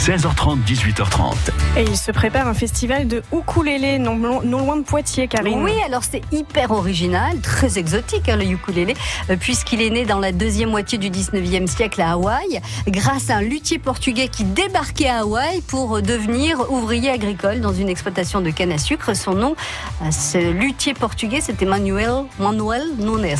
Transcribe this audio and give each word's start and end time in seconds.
16h30, 0.00 0.64
18h30. 0.64 1.34
Et 1.76 1.82
il 1.82 1.94
se 1.94 2.10
prépare 2.10 2.48
un 2.48 2.54
festival 2.54 3.06
de 3.06 3.22
ukulélé 3.34 3.98
non, 3.98 4.16
non 4.16 4.64
loin 4.64 4.76
de 4.76 4.82
Poitiers, 4.82 5.28
Karine. 5.28 5.62
Oui, 5.62 5.74
alors 5.84 6.04
c'est 6.04 6.22
hyper 6.32 6.70
original, 6.70 7.38
très 7.42 7.76
exotique 7.78 8.30
hein, 8.30 8.36
le 8.36 8.46
ukulélé, 8.46 8.94
euh, 9.28 9.36
puisqu'il 9.36 9.82
est 9.82 9.90
né 9.90 10.06
dans 10.06 10.18
la 10.18 10.32
deuxième 10.32 10.70
moitié 10.70 10.96
du 10.96 11.10
19e 11.10 11.66
siècle 11.66 12.00
à 12.00 12.12
Hawaï, 12.12 12.62
grâce 12.88 13.28
à 13.28 13.36
un 13.36 13.40
luthier 13.42 13.78
portugais 13.78 14.28
qui 14.28 14.44
débarquait 14.44 15.10
à 15.10 15.18
Hawaï 15.18 15.60
pour 15.60 16.00
devenir 16.00 16.72
ouvrier 16.72 17.10
agricole 17.10 17.60
dans 17.60 17.74
une 17.74 17.90
exploitation 17.90 18.40
de 18.40 18.48
canne 18.48 18.72
à 18.72 18.78
sucre. 18.78 19.14
Son 19.14 19.34
nom, 19.34 19.54
euh, 20.00 20.10
ce 20.10 20.38
luthier 20.50 20.94
portugais, 20.94 21.42
c'était 21.42 21.66
Manuel, 21.66 22.24
Manuel 22.38 22.84
Nunes. 22.96 23.36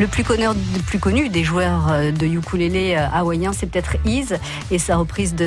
Le 0.00 0.08
plus, 0.08 0.24
connu, 0.24 0.46
le 0.46 0.82
plus 0.82 0.98
connu 0.98 1.28
des 1.28 1.44
joueurs 1.44 1.92
euh, 1.92 2.10
de 2.10 2.26
ukulélé 2.26 2.96
hawaïen, 2.96 3.52
c'est 3.52 3.66
peut-être 3.66 3.94
Ease 4.04 4.40
et 4.72 4.80
sa 4.80 4.96
reprise 4.96 5.36
de 5.36 5.46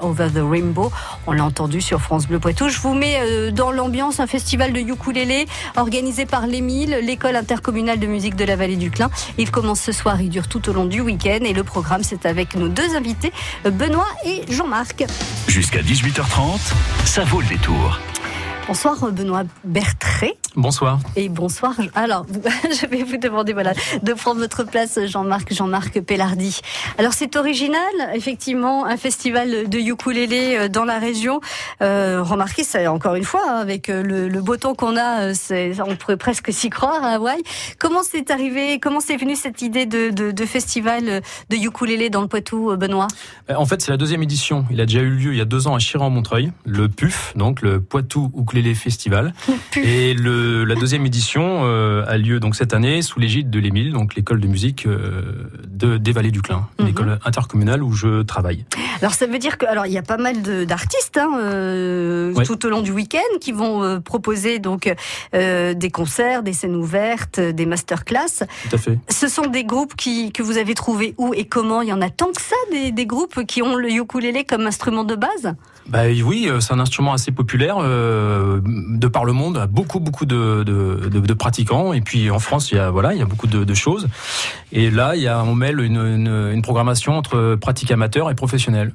Over 0.00 0.28
the 0.32 0.42
Rainbow. 0.42 0.90
On 1.26 1.32
l'a 1.32 1.44
entendu 1.44 1.80
sur 1.80 2.00
France 2.00 2.26
Bleu 2.26 2.38
Poitou. 2.38 2.68
Je 2.68 2.78
vous 2.80 2.94
mets 2.94 3.18
euh, 3.20 3.50
dans 3.50 3.70
l'ambiance 3.70 4.20
un 4.20 4.26
festival 4.26 4.72
de 4.72 4.80
ukulélé 4.80 5.46
organisé 5.76 6.26
par 6.26 6.46
l'Émile, 6.46 7.00
l'école 7.02 7.36
intercommunale 7.36 7.98
de 7.98 8.06
musique 8.06 8.36
de 8.36 8.44
la 8.44 8.56
vallée 8.56 8.76
du 8.76 8.90
Clin. 8.90 9.10
Il 9.38 9.50
commence 9.50 9.80
ce 9.80 9.92
soir, 9.92 10.20
il 10.20 10.30
dure 10.30 10.48
tout 10.48 10.68
au 10.68 10.72
long 10.72 10.84
du 10.84 11.00
week-end 11.00 11.40
et 11.42 11.52
le 11.52 11.64
programme 11.64 12.02
c'est 12.02 12.26
avec 12.26 12.54
nos 12.54 12.68
deux 12.68 12.94
invités, 12.96 13.32
Benoît 13.64 14.08
et 14.24 14.42
Jean-Marc. 14.50 15.04
Jusqu'à 15.48 15.80
18h30, 15.80 16.60
ça 17.04 17.24
vaut 17.24 17.40
le 17.40 17.46
détour. 17.46 17.98
Bonsoir 18.66 19.12
Benoît 19.12 19.44
Bertré. 19.62 20.36
Bonsoir. 20.56 20.98
Et 21.14 21.28
bonsoir. 21.28 21.76
Alors, 21.94 22.26
je 22.64 22.86
vais 22.86 23.04
vous 23.04 23.16
demander 23.16 23.52
voilà, 23.52 23.74
de 24.02 24.12
prendre 24.12 24.40
votre 24.40 24.64
place, 24.64 24.98
Jean-Marc, 25.06 25.52
Jean-Marc 25.52 26.00
Pellardi. 26.00 26.60
Alors, 26.98 27.12
c'est 27.12 27.36
original, 27.36 27.80
effectivement, 28.12 28.86
un 28.86 28.96
festival 28.96 29.68
de 29.68 29.78
ukulélé 29.78 30.56
euh, 30.56 30.68
dans 30.68 30.84
la 30.84 30.98
région. 30.98 31.40
Euh, 31.80 32.24
remarquez, 32.24 32.64
ça, 32.64 32.90
encore 32.90 33.14
une 33.14 33.24
fois, 33.24 33.42
hein, 33.48 33.58
avec 33.58 33.88
euh, 33.88 34.02
le, 34.02 34.28
le 34.28 34.40
beau 34.40 34.56
temps 34.56 34.74
qu'on 34.74 34.96
a, 34.96 35.30
on 35.86 35.94
pourrait 35.94 36.16
presque 36.16 36.52
s'y 36.52 36.70
croire 36.70 37.04
à 37.04 37.16
Hawaï. 37.16 37.42
Comment 37.78 38.02
c'est 38.02 38.32
arrivé, 38.32 38.80
comment 38.80 39.00
c'est 39.00 39.16
venu 39.16 39.36
cette 39.36 39.62
idée 39.62 39.86
de, 39.86 40.10
de, 40.10 40.32
de, 40.32 40.44
festival 40.44 41.20
de 41.50 41.56
ukulélé 41.56 42.10
dans 42.10 42.22
le 42.22 42.28
Poitou, 42.28 42.74
Benoît? 42.76 43.06
En 43.54 43.66
fait, 43.66 43.80
c'est 43.80 43.92
la 43.92 43.98
deuxième 43.98 44.22
édition. 44.24 44.64
Il 44.70 44.80
a 44.80 44.86
déjà 44.86 45.00
eu 45.00 45.10
lieu 45.10 45.32
il 45.32 45.38
y 45.38 45.42
a 45.42 45.44
deux 45.44 45.68
ans 45.68 45.74
à 45.76 45.78
Chiran-Montreuil, 45.78 46.50
le 46.64 46.88
PUF, 46.88 47.32
donc 47.36 47.62
le 47.62 47.80
Poitou 47.80 48.32
Ukulélé 48.36 48.55
les 48.62 48.74
Festival. 48.74 49.34
Et 49.76 50.14
le, 50.14 50.64
la 50.64 50.74
deuxième 50.74 51.04
édition 51.06 51.62
euh, 51.64 52.04
a 52.06 52.16
lieu 52.18 52.40
donc 52.40 52.56
cette 52.56 52.74
année 52.74 53.02
sous 53.02 53.18
l'égide 53.18 53.50
de 53.50 53.58
l'Émile, 53.58 53.92
donc 53.92 54.14
l'école 54.14 54.40
de 54.40 54.46
musique 54.46 54.86
euh, 54.86 55.50
de, 55.66 55.96
des 55.96 56.12
Vallées 56.12 56.30
du 56.30 56.42
Clin, 56.42 56.68
une 56.78 56.86
mhm. 56.86 56.90
école 56.90 57.18
intercommunale 57.24 57.82
où 57.82 57.92
je 57.92 58.22
travaille. 58.22 58.64
Alors 59.00 59.14
ça 59.14 59.26
veut 59.26 59.38
dire 59.38 59.58
que 59.58 59.66
alors 59.66 59.86
il 59.86 59.92
y 59.92 59.98
a 59.98 60.02
pas 60.02 60.16
mal 60.16 60.42
d'artistes 60.66 61.18
hein, 61.18 61.30
euh, 61.38 62.34
tout 62.44 62.64
au 62.66 62.68
long 62.68 62.82
du 62.82 62.90
week-end 62.90 63.38
qui 63.40 63.52
vont 63.52 64.00
proposer 64.00 64.58
donc 64.58 64.92
des 65.32 65.90
concerts, 65.92 66.42
des 66.42 66.52
scènes 66.52 66.76
ouvertes, 66.76 67.40
des 67.40 67.66
masterclass. 67.66 68.46
Tout 68.68 68.76
à 68.76 68.78
fait. 68.78 68.98
Ce 69.08 69.28
sont 69.28 69.46
des 69.46 69.64
groupes 69.64 69.94
qui 69.96 70.32
que 70.32 70.42
vous 70.42 70.58
avez 70.58 70.74
trouvés 70.74 71.14
où 71.18 71.34
et 71.34 71.44
comment? 71.44 71.82
Il 71.82 71.88
y 71.88 71.92
en 71.92 72.00
a 72.00 72.10
tant 72.10 72.32
que 72.32 72.40
ça 72.40 72.56
des, 72.70 72.92
des 72.92 73.06
groupes 73.06 73.44
qui 73.46 73.62
ont 73.62 73.74
le 73.74 73.90
ukulélé 73.90 74.44
comme 74.44 74.66
instrument 74.66 75.04
de 75.04 75.14
base? 75.14 75.54
Bah 75.88 76.02
oui, 76.24 76.50
c'est 76.60 76.72
un 76.72 76.80
instrument 76.80 77.12
assez 77.12 77.30
populaire 77.30 77.76
euh, 77.78 78.45
de 78.64 79.06
par 79.08 79.24
le 79.24 79.32
monde, 79.32 79.66
beaucoup 79.70 80.00
beaucoup 80.00 80.26
de, 80.26 80.62
de, 80.64 81.08
de, 81.08 81.20
de, 81.20 81.34
pratiquants. 81.34 81.92
Et 81.92 82.00
puis 82.00 82.30
en 82.30 82.38
France, 82.38 82.70
il 82.70 82.76
y 82.76 82.78
a 82.78 82.90
voilà, 82.90 83.14
il 83.14 83.18
y 83.18 83.22
a 83.22 83.26
beaucoup 83.26 83.46
de, 83.46 83.74
choses. 83.74 84.08
Et 84.72 84.90
là, 84.90 85.16
il 85.16 85.22
y 85.22 85.28
a 85.28 85.42
on 85.44 85.54
mêle 85.54 85.80
une, 85.80 85.96
une, 85.96 86.50
une 86.52 86.62
programmation 86.62 87.16
entre 87.16 87.56
pratique 87.56 87.90
amateur 87.90 88.30
et 88.30 88.34
professionnelle. 88.34 88.92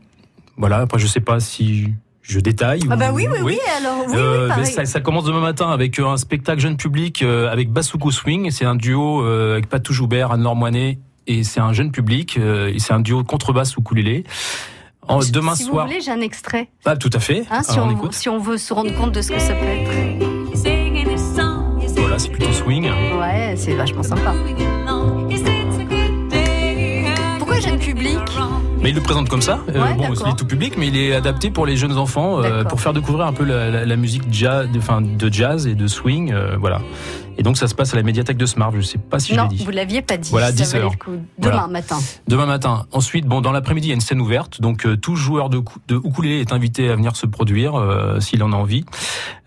Voilà. 0.57 0.77
Après, 0.77 0.99
je 0.99 1.07
sais 1.07 1.21
pas 1.21 1.39
si 1.39 1.93
je 2.21 2.39
détaille. 2.39 2.81
Ah 2.89 2.95
bah 2.95 3.11
oui, 3.13 3.27
oui, 3.29 3.39
oui. 3.43 3.59
alors 3.77 4.05
oui, 4.07 4.13
euh, 4.15 4.49
oui 4.57 4.65
ça, 4.65 4.85
ça, 4.85 5.01
commence 5.01 5.25
demain 5.25 5.41
matin 5.41 5.69
avec 5.69 5.99
euh, 5.99 6.07
un 6.07 6.17
spectacle 6.17 6.61
jeune 6.61 6.77
public 6.77 7.23
euh, 7.23 7.49
avec 7.49 7.71
Basuko 7.71 8.11
Swing. 8.11 8.51
C'est 8.51 8.65
un 8.65 8.75
duo 8.75 9.23
euh, 9.23 9.53
avec 9.53 9.67
Patou 9.67 9.93
Joubert, 9.93 10.31
Anne-Laure 10.31 10.55
Moinet, 10.55 10.99
et 11.27 11.43
c'est 11.43 11.59
un 11.59 11.73
jeune 11.73 11.91
public. 11.91 12.37
et 12.37 12.79
c'est 12.79 12.93
un 12.93 12.99
duo 12.99 13.23
contrebasse 13.23 13.77
ou 13.77 13.81
coulélé. 13.81 14.23
En, 15.07 15.19
demain 15.19 15.55
si 15.55 15.63
soir. 15.63 15.87
Si 15.87 15.93
vous 15.93 15.99
voulez, 15.99 16.01
j'ai 16.01 16.11
un 16.11 16.21
extrait. 16.21 16.69
Ah, 16.85 16.95
tout 16.95 17.09
à 17.13 17.19
fait. 17.19 17.45
Hein, 17.49 17.63
si, 17.63 17.79
on, 17.79 18.11
si, 18.11 18.29
on, 18.29 18.39
veut 18.39 18.57
se 18.57 18.73
rendre 18.73 18.95
compte 18.95 19.11
de 19.13 19.21
ce 19.21 19.31
que 19.31 19.39
ça 19.39 19.53
peut 19.53 19.65
être. 19.65 19.91
Voilà, 21.97 22.19
c'est 22.19 22.29
plutôt 22.29 22.51
swing. 22.51 22.89
Ouais, 23.19 23.55
c'est 23.57 23.73
vachement 23.73 24.03
sympa. 24.03 24.33
Pourquoi 27.39 27.59
jeune 27.59 27.79
public 27.79 28.19
mais 28.81 28.89
il 28.89 28.95
le 28.95 29.01
présente 29.01 29.29
comme 29.29 29.43
ça. 29.43 29.59
Euh, 29.69 29.93
bon, 29.93 30.11
il 30.11 30.29
est 30.29 30.35
tout 30.35 30.45
public, 30.45 30.73
mais 30.75 30.87
il 30.87 30.97
est 30.97 31.13
adapté 31.13 31.51
pour 31.51 31.67
les 31.67 31.77
jeunes 31.77 31.97
enfants, 31.97 32.41
euh, 32.41 32.63
pour 32.63 32.81
faire 32.81 32.93
découvrir 32.93 33.27
un 33.27 33.33
peu 33.33 33.43
la, 33.43 33.69
la, 33.69 33.85
la 33.85 33.95
musique 33.95 34.23
jazz, 34.31 34.67
enfin, 34.75 35.01
de 35.01 35.31
jazz 35.31 35.67
et 35.67 35.75
de 35.75 35.85
swing. 35.85 36.33
Euh, 36.33 36.55
voilà. 36.59 36.81
Et 37.37 37.43
donc 37.43 37.57
ça 37.57 37.67
se 37.67 37.75
passe 37.75 37.93
à 37.93 37.97
la 37.97 38.03
médiathèque 38.03 38.37
de 38.37 38.45
Smart. 38.45 38.71
Je 38.75 38.81
sais 38.81 38.97
pas 38.97 39.19
si 39.19 39.33
je 39.33 39.39
l'ai 39.39 39.47
dit. 39.47 39.63
vous 39.63 39.71
l'aviez 39.71 40.01
pas 40.01 40.17
dit. 40.17 40.29
Voilà, 40.29 40.51
10 40.51 40.75
heures. 40.75 40.91
Demain 41.07 41.23
voilà. 41.37 41.67
matin. 41.67 41.99
Demain 42.27 42.45
matin. 42.45 42.85
Ensuite, 42.91 43.25
bon, 43.25 43.41
dans 43.41 43.51
l'après-midi, 43.51 43.87
il 43.87 43.89
y 43.89 43.93
a 43.93 43.95
une 43.95 44.01
scène 44.01 44.21
ouverte. 44.21 44.61
Donc 44.61 44.85
euh, 44.85 44.97
tout 44.97 45.15
joueur 45.15 45.49
de, 45.49 45.61
de 45.87 45.95
ukulélé 45.95 46.39
est 46.39 46.53
invité 46.53 46.89
à 46.89 46.95
venir 46.95 47.15
se 47.15 47.25
produire 47.25 47.75
euh, 47.75 48.19
s'il 48.19 48.43
en 48.43 48.51
a 48.51 48.55
envie. 48.55 48.85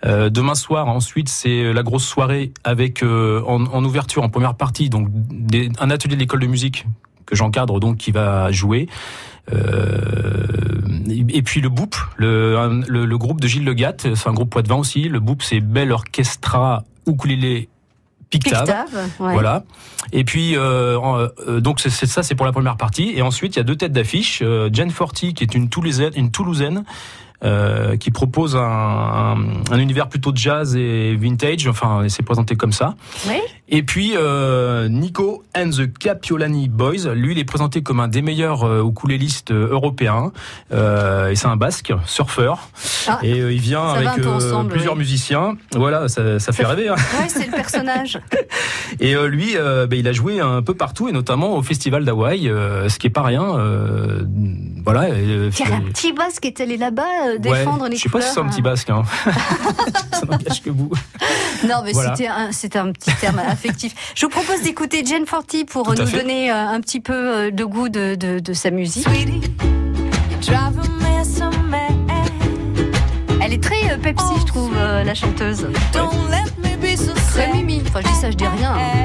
Euh, 0.05 0.31
demain 0.31 0.55
soir, 0.55 0.89
ensuite, 0.89 1.28
c'est 1.28 1.73
la 1.73 1.83
grosse 1.83 2.05
soirée 2.05 2.53
avec 2.65 3.03
en, 3.03 3.65
en, 3.67 3.84
ouverture, 3.84 4.23
en 4.23 4.28
première 4.28 4.55
partie, 4.55 4.89
donc 4.89 5.09
des, 5.11 5.71
un 5.81 5.91
atelier 5.91 6.15
de 6.15 6.21
l'école 6.21 6.41
de 6.41 6.47
musique 6.47 6.87
que 7.27 7.34
j'encadre 7.37 7.81
donc 7.81 7.97
qui 7.97 8.11
va 8.11 8.50
jouer. 8.53 8.89
Euh, 9.53 10.47
et 11.09 11.43
puis 11.43 11.61
le 11.61 11.69
BOUP, 11.69 11.94
le, 12.17 12.83
le, 12.89 13.05
le, 13.05 13.19
groupe 13.19 13.41
de 13.41 13.47
Gilles 13.47 13.65
Legat, 13.65 13.97
c'est 13.99 14.28
un 14.28 14.33
groupe 14.33 14.50
poitevin 14.50 14.77
aussi. 14.77 15.09
Le 15.09 15.21
BOUP, 15.21 15.43
c'est 15.43 15.61
Belle 15.61 15.93
Orchestra 15.93 16.84
Ukulélé 17.06 17.69
Pictave. 18.31 18.65
Pictave 18.65 19.11
ouais. 19.21 19.33
Voilà. 19.33 19.65
Et 20.12 20.25
puis 20.25 20.57
euh, 20.57 20.99
euh, 21.47 21.61
donc 21.61 21.81
c'est 21.81 21.91
ça, 21.91 22.23
c'est 22.23 22.35
pour 22.35 22.47
la 22.47 22.53
première 22.53 22.77
partie. 22.77 23.12
Et 23.15 23.23
ensuite 23.23 23.57
il 23.57 23.59
y 23.59 23.61
a 23.61 23.65
deux 23.65 23.77
têtes 23.77 23.93
d'affiche. 23.93 24.41
Euh, 24.43 24.69
Jen 24.73 24.91
Forty 24.91 25.35
qui 25.35 25.45
est 25.45 25.55
une 25.55 25.69
Toulousaine, 25.69 26.12
une 26.17 26.31
Toulousaine 26.31 26.85
euh, 27.45 27.97
qui 27.97 28.11
propose 28.11 28.57
un, 28.57 28.61
un, 28.61 29.37
un, 29.71 29.79
univers 29.79 30.09
plutôt 30.09 30.33
de 30.33 30.39
jazz 30.39 30.77
et 30.77 31.15
vintage. 31.15 31.67
Enfin, 31.67 32.05
c'est 32.09 32.23
présenté 32.23 32.57
comme 32.57 32.73
ça. 32.73 32.95
Oui. 33.29 33.37
Et 33.69 33.82
puis 33.82 34.12
euh, 34.14 34.88
Nico 34.88 35.42
and 35.56 35.70
the 35.70 35.91
Capiolani 35.91 36.69
Boys, 36.69 37.14
lui, 37.14 37.32
il 37.32 37.38
est 37.38 37.44
présenté 37.44 37.82
comme 37.82 37.98
un 37.98 38.08
des 38.08 38.20
meilleurs 38.20 38.64
euh, 38.64 38.86
ukulélistes 38.86 39.52
européens. 39.52 40.32
Euh, 40.72 41.30
et 41.30 41.36
c'est 41.36 41.47
un 41.47 41.56
basque, 41.56 41.92
surfeur. 42.04 42.69
Ah, 43.06 43.20
et 43.22 43.41
euh, 43.41 43.52
il 43.52 43.60
vient 43.60 43.86
avec 43.88 44.26
ensemble, 44.26 44.70
plusieurs 44.70 44.92
oui. 44.94 44.98
musiciens. 44.98 45.56
Voilà, 45.75 46.08
ça, 46.08 46.38
ça, 46.38 46.41
ça 46.41 46.52
fait 46.52 46.66
rêver. 46.66 46.88
Hein. 46.88 46.97
Ouais, 47.19 47.28
c'est 47.28 47.47
le 47.47 47.52
personnage. 47.52 48.20
et 49.00 49.14
lui, 49.28 49.54
bah, 49.56 49.96
il 49.96 50.06
a 50.08 50.12
joué 50.12 50.41
un 50.41 50.60
peu 50.60 50.75
partout 50.75 51.08
et 51.08 51.12
notamment 51.12 51.56
au 51.56 51.62
festival 51.62 52.04
d'Hawaï, 52.04 52.42
ce 52.44 52.98
qui 52.98 53.06
est 53.06 53.10
pas 53.10 53.22
rien. 53.22 53.56
voilà. 54.84 55.06
C'est 55.52 55.72
un 55.72 55.81
petit 55.81 56.12
basque 56.12 56.42
qui 56.42 56.48
est 56.48 56.60
allé 56.60 56.76
là-bas 56.76 57.38
défendre 57.38 57.84
ouais, 57.84 57.91
les 57.91 57.96
Je 57.96 58.02
sais 58.02 58.08
pas 58.10 58.20
si 58.20 58.34
c'est 58.34 58.41
un 58.41 58.48
petit 58.48 58.62
basque. 58.62 58.91
Hein. 58.91 59.04
ça 60.12 60.26
n'engage 60.26 60.62
que 60.62 60.70
vous. 60.70 60.91
Non, 61.66 61.76
mais 61.82 61.92
voilà. 61.92 62.14
c'était 62.50 62.78
un, 62.78 62.88
un 62.88 62.92
petit 62.92 63.14
terme 63.20 63.41
affectif. 63.54 63.94
Je 64.15 64.26
vous 64.26 64.31
propose 64.31 64.62
d'écouter 64.62 65.04
Jen 65.04 65.26
Forty 65.26 65.65
pour 65.65 65.94
Tout 65.94 66.03
nous 66.03 66.06
fait. 66.06 66.19
donner 66.19 66.50
un 66.50 66.81
petit 66.81 67.00
peu 67.00 67.50
de 67.50 67.65
goût 67.65 67.88
de, 67.88 68.15
de, 68.15 68.38
de 68.38 68.53
sa 68.53 68.70
musique. 68.70 69.06
Elle 73.43 73.53
est 73.53 73.62
très 73.62 73.91
euh, 73.93 73.98
Pepsi, 73.98 74.25
je 74.41 74.47
trouve, 74.47 74.72
euh, 74.76 75.04
la 75.04 75.14
chanteuse. 75.14 75.66
Très 77.32 77.53
mimi. 77.53 77.82
Enfin, 77.87 78.00
je 78.03 78.09
dis 78.09 78.14
ça, 78.20 78.31
je 78.31 78.37
dis 78.37 78.47
rien. 78.47 78.72
Hein. 78.75 79.03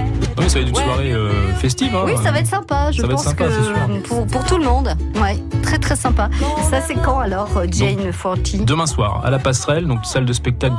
Ça 0.49 0.55
va 0.55 0.61
être 0.61 0.69
une 0.69 0.75
soirée 0.75 1.13
euh, 1.13 1.53
festive. 1.53 1.95
Hein. 1.95 2.05
Oui, 2.05 2.13
ça 2.23 2.31
va 2.31 2.39
être 2.39 2.47
sympa. 2.47 2.91
Je 2.91 3.01
ça 3.01 3.07
pense 3.07 3.23
sympa, 3.23 3.45
que 3.45 3.99
pour, 4.07 4.25
pour, 4.25 4.43
tout 4.45 4.57
le 4.57 4.63
monde. 4.63 4.95
Ouais, 5.21 5.37
très 5.61 5.77
très 5.77 5.95
sympa. 5.95 6.27
Ça, 6.71 6.81
c'est 6.81 6.95
quand 6.95 7.19
alors, 7.19 7.49
Jane 7.71 7.97
donc, 7.97 8.11
Forty 8.11 8.57
Demain 8.57 8.87
soir, 8.87 9.21
à 9.23 9.29
la 9.29 9.37
Passerelle, 9.37 9.85
donc 9.85 10.05
salle 10.05 10.25
de 10.25 10.33
spectacle 10.33 10.73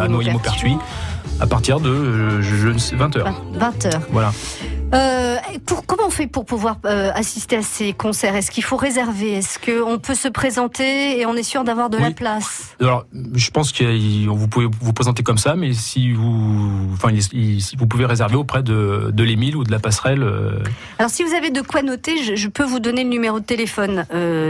à 0.00 0.08
Noyer-Maupertuis, 0.08 0.78
à 1.38 1.46
partir 1.46 1.80
de 1.80 1.90
euh, 1.90 2.40
je, 2.40 2.68
20h. 2.68 3.24
20h. 3.58 4.00
Voilà. 4.10 4.32
Euh, 4.92 5.36
pour, 5.66 5.86
comment 5.86 6.04
on 6.06 6.10
fait 6.10 6.26
pour 6.26 6.44
pouvoir 6.44 6.78
euh, 6.84 7.10
assister 7.14 7.56
à 7.56 7.62
ces 7.62 7.92
concerts? 7.92 8.34
Est-ce 8.34 8.50
qu'il 8.50 8.64
faut 8.64 8.76
réserver? 8.76 9.34
Est-ce 9.34 9.58
qu'on 9.58 9.98
peut 9.98 10.14
se 10.14 10.28
présenter 10.28 11.20
et 11.20 11.26
on 11.26 11.34
est 11.34 11.42
sûr 11.42 11.64
d'avoir 11.64 11.90
de 11.90 11.96
oui. 11.96 12.02
la 12.02 12.10
place? 12.10 12.74
Alors, 12.80 13.04
je 13.34 13.50
pense 13.50 13.72
que 13.72 14.26
vous 14.28 14.48
pouvez 14.48 14.66
vous 14.80 14.92
présenter 14.92 15.22
comme 15.22 15.38
ça, 15.38 15.54
mais 15.54 15.72
si 15.72 16.12
vous, 16.12 16.88
enfin, 16.92 17.08
si 17.20 17.76
vous 17.76 17.86
pouvez 17.86 18.04
réserver 18.04 18.36
auprès 18.36 18.62
de, 18.62 19.10
de 19.12 19.22
l'Émile 19.22 19.56
ou 19.56 19.64
de 19.64 19.70
la 19.70 19.78
passerelle. 19.78 20.22
Euh... 20.22 20.62
Alors, 20.98 21.10
si 21.10 21.22
vous 21.22 21.34
avez 21.34 21.50
de 21.50 21.60
quoi 21.60 21.82
noter, 21.82 22.22
je, 22.22 22.34
je 22.34 22.48
peux 22.48 22.64
vous 22.64 22.80
donner 22.80 23.04
le 23.04 23.10
numéro 23.10 23.38
de 23.38 23.44
téléphone. 23.44 24.04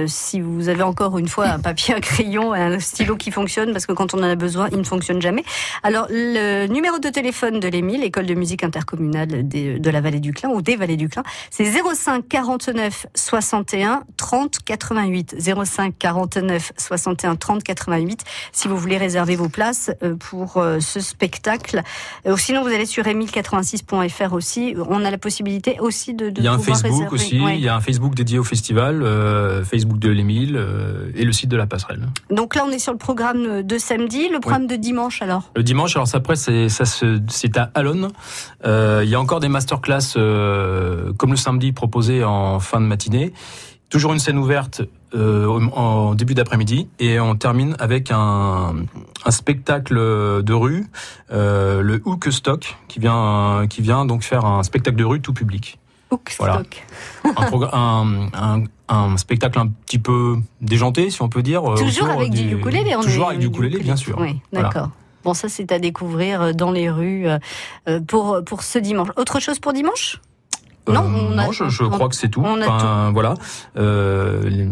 Si 0.07 0.41
vous 0.41 0.69
avez 0.69 0.83
encore 0.83 1.19
une 1.19 1.29
fois 1.29 1.49
un 1.49 1.61
papier, 1.61 1.95
un 1.95 2.01
crayon, 2.01 2.53
un 2.53 2.79
stylo 2.79 3.17
qui 3.17 3.31
fonctionne, 3.31 3.73
parce 3.73 3.87
que 3.87 3.93
quand 3.93 4.15
on 4.15 4.19
en 4.19 4.31
a 4.31 4.37
besoin, 4.37 4.69
il 4.73 4.79
ne 4.79 4.85
fonctionne 4.85 5.21
jamais. 5.21 5.45
Alors, 5.83 6.07
le 6.11 6.67
numéro 6.67 6.99
de 6.99 7.09
téléphone 7.09 7.61
de 7.61 7.69
l'Émile, 7.69 8.03
école 8.05 8.27
de 8.27 8.35
musique 8.35 8.65
intercommunale 8.65 9.49
de, 9.49 9.79
de 9.79 9.91
la 9.91 10.01
Vallée 10.01 10.21
du 10.21 10.30
du 10.31 10.33
Clin 10.33 10.51
ou 10.51 10.63
des 10.63 10.77
Vallées 10.77 10.97
du 10.97 11.09
Clin. 11.09 11.23
C'est 11.51 11.65
05 11.65 12.29
49 12.29 13.07
61 13.15 14.03
30 14.17 14.59
88. 14.65 15.37
05 15.65 15.95
49 15.99 16.73
61 16.77 17.37
30 17.37 17.63
88 17.65 18.25
si 18.53 18.69
vous 18.69 18.77
voulez 18.77 18.97
réserver 18.97 19.37
vos 19.37 19.49
places 19.49 19.91
euh, 20.03 20.15
pour 20.17 20.57
euh, 20.59 20.79
ce 20.81 21.01
spectacle. 21.01 21.83
Euh, 22.27 22.37
sinon, 22.37 22.63
vous 22.63 22.69
allez 22.69 22.87
sur 22.87 23.05
emile86.fr 23.05 24.33
aussi. 24.33 24.75
On 24.89 25.05
a 25.05 25.11
la 25.11 25.19
possibilité 25.19 25.79
aussi 25.81 26.15
de, 26.15 26.31
de 26.31 26.41
Il 26.41 26.45
y 26.45 26.49
a 26.49 26.53
un 26.53 26.59
Facebook 26.59 26.83
réserver. 27.11 27.15
aussi, 27.15 27.41
Ouais. 27.41 27.57
il 27.57 27.65
y 27.65 27.69
a 27.69 27.75
un 27.75 27.81
Facebook 27.81 28.15
dédié 28.15 28.39
au 28.39 28.45
festival, 28.45 29.03
euh, 29.03 29.65
Facebook 29.65 29.99
de 29.99 30.11
l'Émile 30.11 30.57
euh, 30.57 31.11
et 31.15 31.25
le 31.25 31.33
site 31.33 31.49
de 31.49 31.57
la 31.57 31.67
passerelle. 31.67 32.07
Donc 32.31 32.55
là, 32.55 32.65
on 32.67 32.71
est 32.71 32.79
sur 32.79 32.93
le 32.93 32.99
programme 32.99 33.63
de 33.63 33.79
samedi, 33.79 34.29
le 34.29 34.41
programme 34.41 34.67
de 34.67 34.77
dimanche 34.77 35.23
alors? 35.23 35.51
Le 35.57 35.63
dimanche, 35.63 35.97
alors 35.97 36.07
ça, 36.09 36.19
après, 36.19 36.37
c'est 36.37 37.57
à 37.57 37.71
Alonne. 37.75 38.09
Euh, 38.65 39.01
il 39.05 39.11
y 39.11 39.15
a 39.15 39.21
encore 39.21 39.41
des 39.41 39.49
masterclass 39.49 40.17
euh, 40.21 41.13
comme 41.17 41.31
le 41.31 41.37
samedi 41.37 41.73
proposé 41.73 42.23
en 42.25 42.61
fin 42.61 42.81
de 42.81 42.87
matinée. 42.87 43.33
Toujours 43.89 44.13
une 44.13 44.21
scène 44.21 44.39
ouverte 44.39 44.83
euh, 45.15 45.49
en 45.73 46.15
début 46.15 46.35
d'après-midi 46.35 46.87
et 47.01 47.19
on 47.19 47.35
termine 47.35 47.75
avec 47.81 48.13
un, 48.13 48.75
un 49.25 49.31
spectacle 49.33 49.97
de 49.97 50.53
rue, 50.53 50.87
euh, 51.33 51.81
le 51.83 52.01
Hook 52.05 52.29
Stock, 52.31 52.77
qui 52.87 53.01
vient 53.01 53.65
qui 53.69 53.83
vient 53.83 54.05
donc 54.05 54.23
faire 54.23 54.45
un 54.45 54.63
spectacle 54.63 54.97
de 54.97 55.05
rue 55.05 55.21
tout 55.21 55.33
public. 55.33 55.79
Hook 56.13 56.33
Voilà. 56.39 56.55
Stock. 56.61 56.87
Un, 57.73 58.65
un, 58.89 59.17
spectacle 59.17 59.59
un 59.61 59.69
petit 59.69 60.01
peu 60.01 60.37
déjanté, 60.61 61.11
si 61.11 61.23
on 61.23 61.29
peut 61.29 61.43
dire. 61.43 61.63
Toujours 61.77 62.09
avec 62.11 62.31
du 62.31 62.55
ukulélé. 62.57 62.97
on 62.97 63.03
Toujours 63.03 63.27
est- 63.27 63.29
avec 63.29 63.39
du 63.41 63.47
ukulélé, 63.47 63.79
bien 63.79 63.95
sûr. 63.95 64.17
Oui, 64.21 64.41
Voilà. 64.53 64.71
Bon, 65.25 65.35
ça 65.35 65.49
c'est 65.49 65.73
à 65.73 65.79
découvrir 65.79 66.43
euh, 66.43 66.53
dans 66.53 66.71
les 66.71 66.91
rues 66.91 67.29
euh, 67.29 67.39
euh, 67.89 68.01
pour 68.01 68.43
pour 68.45 68.63
ce 68.63 68.79
dimanche. 68.79 69.09
Autre 69.17 69.41
chose 69.41 69.59
pour 69.59 69.73
dimanche? 69.73 70.21
Non, 70.89 71.03
on 71.05 71.39
a- 71.39 71.45
non, 71.47 71.53
je, 71.53 71.69
je 71.69 71.85
on- 71.85 71.91
crois 71.91 72.09
que 72.09 72.17
c'est 72.17 72.29
tout. 72.29 72.43
on 72.45 72.61
a 72.61 72.67
Enfin, 72.67 73.11
voilà. 73.13 73.35
Euh, 73.77 74.43
les- 74.49 74.69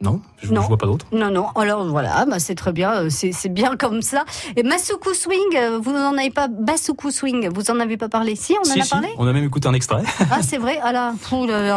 non, 0.00 0.20
je, 0.42 0.52
Non. 0.52 0.60
je 0.62 0.66
vois 0.66 0.76
pas 0.76 0.86
d'autre. 0.86 1.06
Non, 1.12 1.30
non. 1.30 1.46
Alors 1.54 1.84
voilà, 1.86 2.24
bah, 2.26 2.38
c'est 2.38 2.54
très 2.54 2.72
bien. 2.72 2.92
euh, 2.92 3.08
C'est 3.10 3.48
bien 3.48 3.76
comme 3.76 4.02
ça. 4.02 4.24
Et 4.56 4.62
Masuku 4.64 5.14
Swing, 5.14 5.38
euh, 5.56 5.78
vous 5.82 5.92
n'en 5.92 6.16
avez 6.18 6.30
pas. 6.30 6.48
Basuku 6.48 7.10
Swing, 7.10 7.48
vous 7.48 7.70
en 7.70 7.80
avez 7.80 7.96
pas 7.96 8.08
parlé? 8.08 8.34
Si, 8.36 8.54
on 8.58 8.60
en 8.60 8.64
si, 8.64 8.80
a 8.80 8.84
si, 8.84 8.90
parlé? 8.90 9.08
On 9.18 9.26
a 9.26 9.32
même 9.32 9.44
écouté 9.44 9.68
un 9.68 9.74
extrait. 9.74 10.02
Ah, 10.30 10.42
c'est 10.42 10.58
vrai. 10.58 10.78
Ah 10.82 10.92
là, 10.92 11.12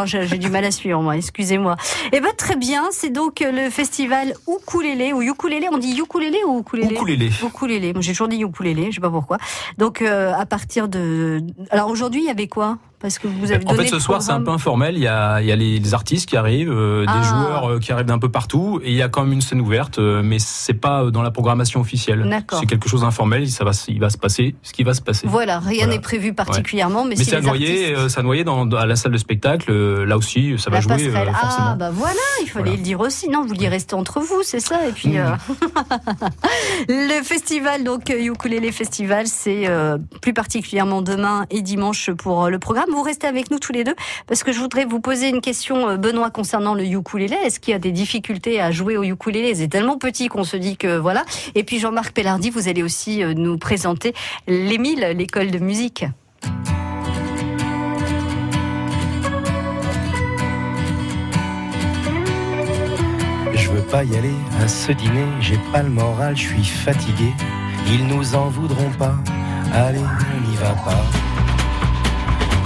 j'ai 0.04 0.38
du 0.38 0.50
mal 0.50 0.64
à 0.64 0.70
suivre, 0.70 1.00
moi. 1.02 1.16
Excusez-moi. 1.16 1.76
Eh 2.12 2.20
ben, 2.20 2.30
très 2.36 2.56
bien. 2.56 2.84
C'est 2.90 3.10
donc 3.10 3.40
euh, 3.42 3.52
le 3.52 3.70
festival 3.70 4.34
Ukulélé 4.48 5.12
ou 5.12 5.22
Ukulélé. 5.22 5.68
On 5.72 5.78
dit 5.78 5.96
ukulélé 5.98 6.38
ou 6.46 6.60
ukulélé 6.60 6.94
Ukulélé. 6.94 7.30
Ukulélé. 7.42 7.92
J'ai 8.00 8.12
toujours 8.12 8.28
dit 8.28 8.40
ukulélé. 8.42 8.90
Je 8.90 8.96
sais 8.96 9.00
pas 9.00 9.10
pourquoi. 9.10 9.38
Donc, 9.78 10.02
euh, 10.02 10.32
à 10.36 10.44
partir 10.46 10.88
de. 10.88 11.40
Alors 11.70 11.88
aujourd'hui, 11.90 12.22
il 12.22 12.26
y 12.26 12.30
avait 12.30 12.48
quoi? 12.48 12.78
Parce 12.98 13.18
que 13.18 13.28
vous 13.28 13.52
avez 13.52 13.64
En 13.68 13.74
fait, 13.74 13.86
ce 13.88 13.94
le 13.94 14.00
soir, 14.00 14.22
c'est 14.22 14.32
un 14.32 14.40
peu 14.42 14.50
informel. 14.50 14.96
Il 14.96 15.02
y 15.02 15.06
a, 15.06 15.40
il 15.42 15.46
y 15.46 15.52
a 15.52 15.56
les, 15.56 15.78
les 15.78 15.94
artistes 15.94 16.26
qui 16.28 16.36
arrivent, 16.36 16.72
euh, 16.72 17.02
des 17.02 17.12
Ah. 17.12 17.22
joueurs 17.22 17.70
euh, 17.72 17.78
qui 17.78 17.92
arrivent 17.92 18.06
d'un 18.06 18.18
peu 18.18 18.30
partout, 18.30 18.80
et 18.82 18.90
il 18.90 18.96
y 18.96 19.02
a 19.02 19.08
quand 19.08 19.22
même 19.22 19.32
une 19.34 19.42
scène 19.42 19.60
ouverte, 19.60 19.98
euh, 19.98 20.22
mais 20.24 20.38
c'est 20.38 20.72
pas 20.74 21.02
euh, 21.04 21.10
dans 21.10 21.22
la 21.22 21.30
programmation 21.30 21.80
officielle. 21.80 22.28
C'est 22.58 22.64
quelque 22.66 22.88
chose 22.88 23.02
d'informel. 23.02 23.48
Ça 23.50 23.64
va, 23.64 23.72
il 23.88 24.00
va 24.00 24.08
se 24.10 24.16
passer 24.18 24.54
ce 24.62 24.72
qui 24.72 24.82
va 24.82 24.94
se 24.94 25.02
passer. 25.02 25.26
Voilà, 25.28 25.58
rien 25.58 25.80
Voilà. 25.84 25.92
n'est 25.92 26.00
prévu 26.00 26.32
particulièrement, 26.32 27.04
mais, 27.04 27.10
Mais 27.10 27.16
si 27.16 27.26
c'est 27.26 27.36
à 27.36 27.46
artistes- 27.48 28.08
ça 28.08 28.22
noyer 28.22 28.44
dans, 28.44 28.64
dans- 28.64 28.78
à 28.78 28.86
la 28.86 28.96
salle 28.96 29.12
de 29.12 29.18
spectacle. 29.18 29.72
là 30.04 30.16
aussi, 30.16 30.54
ça 30.58 30.70
va 30.70 30.76
la 30.76 30.80
jouer 30.80 31.10
forcément. 31.10 31.32
ah, 31.42 31.76
bah 31.78 31.90
voilà, 31.92 32.14
il 32.42 32.48
fallait 32.48 32.64
Voilà. 32.64 32.76
le 32.78 32.82
dire 32.82 33.00
aussi. 33.00 33.28
Non, 33.28 33.42
vous 33.42 33.48
voulez 33.48 33.68
rester 33.68 33.94
entre 33.94 34.20
vous, 34.20 34.40
c'est 34.42 34.60
ça. 34.60 34.88
Et 34.88 34.92
puis, 34.92 35.18
Mmh. 35.18 35.36
le 36.88 37.22
festival, 37.22 37.84
donc 37.84 38.08
Ukulele 38.08 38.72
Festival, 38.72 39.26
c'est 39.26 39.64
plus 40.22 40.32
particulièrement 40.32 41.02
demain 41.02 41.44
et 41.50 41.62
dimanche 41.62 42.10
pour 42.10 42.48
le 42.48 42.58
programme. 42.58 42.85
Vous 42.90 43.02
restez 43.02 43.26
avec 43.26 43.50
nous 43.50 43.58
tous 43.58 43.72
les 43.72 43.84
deux 43.84 43.94
parce 44.26 44.42
que 44.42 44.52
je 44.52 44.60
voudrais 44.60 44.84
vous 44.84 45.00
poser 45.00 45.28
une 45.28 45.40
question, 45.40 45.88
euh, 45.88 45.96
Benoît, 45.96 46.30
concernant 46.30 46.74
le 46.74 46.84
ukulélé. 46.84 47.36
Est-ce 47.44 47.60
qu'il 47.60 47.72
y 47.72 47.74
a 47.74 47.78
des 47.78 47.92
difficultés 47.92 48.60
à 48.60 48.70
jouer 48.70 48.96
au 48.96 49.02
ukulélé? 49.02 49.54
C'est 49.54 49.68
tellement 49.68 49.98
petit 49.98 50.28
qu'on 50.28 50.44
se 50.44 50.56
dit 50.56 50.76
que 50.76 50.96
voilà. 50.96 51.24
Et 51.54 51.64
puis 51.64 51.78
Jean-Marc 51.78 52.14
Pellardi, 52.14 52.50
vous 52.50 52.68
allez 52.68 52.82
aussi 52.82 53.22
euh, 53.22 53.34
nous 53.34 53.58
présenter 53.58 54.14
l'Émile, 54.46 55.14
l'école 55.16 55.50
de 55.50 55.58
musique. 55.58 56.04
Je 63.54 63.70
veux 63.70 63.82
pas 63.82 64.04
y 64.04 64.16
aller 64.16 64.34
à 64.62 64.68
ce 64.68 64.92
dîner, 64.92 65.26
j'ai 65.40 65.58
pas 65.72 65.82
le 65.82 65.90
moral, 65.90 66.36
je 66.36 66.42
suis 66.42 66.64
fatigué. 66.64 67.32
Ils 67.88 68.06
nous 68.06 68.34
en 68.34 68.48
voudront 68.48 68.90
pas, 68.98 69.16
allez, 69.72 69.98
on 70.00 70.48
n'y 70.48 70.56
va 70.56 70.70
pas. 70.70 71.35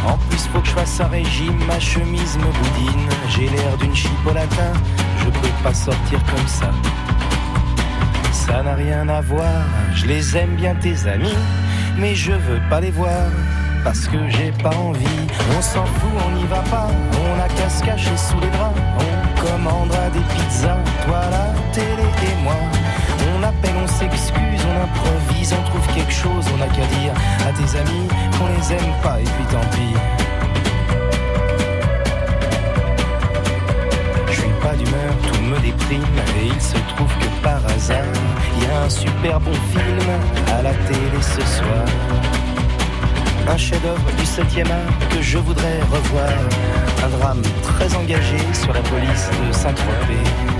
En 0.06 0.17
plus, 0.29 0.47
faut 0.49 0.61
que 0.61 0.67
je 0.67 0.73
fasse 0.73 1.00
un 1.00 1.08
régime, 1.08 1.58
ma 1.67 1.79
chemise 1.79 2.37
me 2.38 2.44
boudine. 2.44 3.08
J'ai 3.29 3.49
l'air 3.49 3.76
d'une 3.79 3.94
chipolata, 3.94 4.73
je 5.19 5.26
peux 5.26 5.55
pas 5.62 5.75
sortir 5.75 6.19
comme 6.25 6.47
ça. 6.47 6.70
Ça 8.32 8.62
n'a 8.62 8.75
rien 8.75 9.08
à 9.08 9.20
voir, 9.20 9.64
je 9.94 10.06
les 10.06 10.37
aime 10.37 10.56
bien 10.56 10.75
tes 10.75 11.06
amis, 11.06 11.37
mais 11.99 12.14
je 12.14 12.32
veux 12.32 12.61
pas 12.69 12.81
les 12.81 12.91
voir. 12.91 13.29
Parce 13.85 14.06
que 14.06 14.19
j'ai 14.29 14.52
pas 14.62 14.75
envie, 14.76 15.06
on 15.56 15.62
s'en 15.62 15.87
fout, 15.87 16.11
on 16.26 16.32
n'y 16.32 16.44
va 16.44 16.61
pas, 16.70 16.88
on 17.12 17.41
a 17.41 17.49
qu'à 17.49 17.69
se 17.70 17.82
cacher 17.82 18.17
sous 18.17 18.38
les 18.41 18.50
draps, 18.50 18.79
on 18.99 19.41
commandera 19.41 20.11
des 20.11 20.20
pizzas, 20.20 20.76
toi 21.06 21.23
la 21.31 21.55
télé 21.73 22.02
et 22.23 22.43
moi. 22.43 22.56
On 23.37 23.43
appelle, 23.43 23.75
on 23.82 23.87
s'excuse, 23.87 24.62
on 24.67 24.84
improvise, 24.84 25.52
on 25.52 25.62
trouve 25.70 25.87
quelque 25.94 26.12
chose, 26.12 26.44
on 26.56 26.62
a 26.62 26.67
qu'à 26.67 26.87
dire 26.99 27.12
à 27.46 27.52
tes 27.52 27.78
amis 27.78 28.08
qu'on 28.38 28.46
les 28.46 28.72
aime 28.72 28.93
pas 29.02 29.20
et 29.20 29.25
puis 29.25 29.44
tant 29.50 29.67
pis. 29.72 29.94
Je 34.28 34.40
suis 34.40 34.55
pas 34.62 34.75
d'humeur, 34.75 35.12
tout 35.26 35.43
me 35.43 35.58
déprime 35.61 36.02
et 36.40 36.46
il 36.46 36.61
se 36.61 36.76
trouve 36.94 37.12
que 37.19 37.43
par 37.43 37.61
hasard, 37.75 38.05
il 38.56 38.64
y 38.64 38.67
a 38.70 38.82
un 38.82 38.88
super 38.88 39.40
bon 39.40 39.55
film 39.73 40.08
à 40.56 40.62
la 40.62 40.73
télé 40.73 41.20
ce 41.20 41.40
soir. 41.58 41.84
Un 43.49 43.56
chef-d'œuvre 43.56 44.11
du 44.16 44.25
7e 44.25 44.70
art 44.70 45.08
que 45.11 45.20
je 45.20 45.38
voudrais 45.38 45.81
revoir. 45.90 46.31
Un 47.05 47.08
drame 47.19 47.43
très 47.62 47.93
engagé 47.96 48.38
sur 48.52 48.73
la 48.73 48.81
police 48.82 49.28
de 49.28 49.52
Saint-Tropez. 49.52 50.60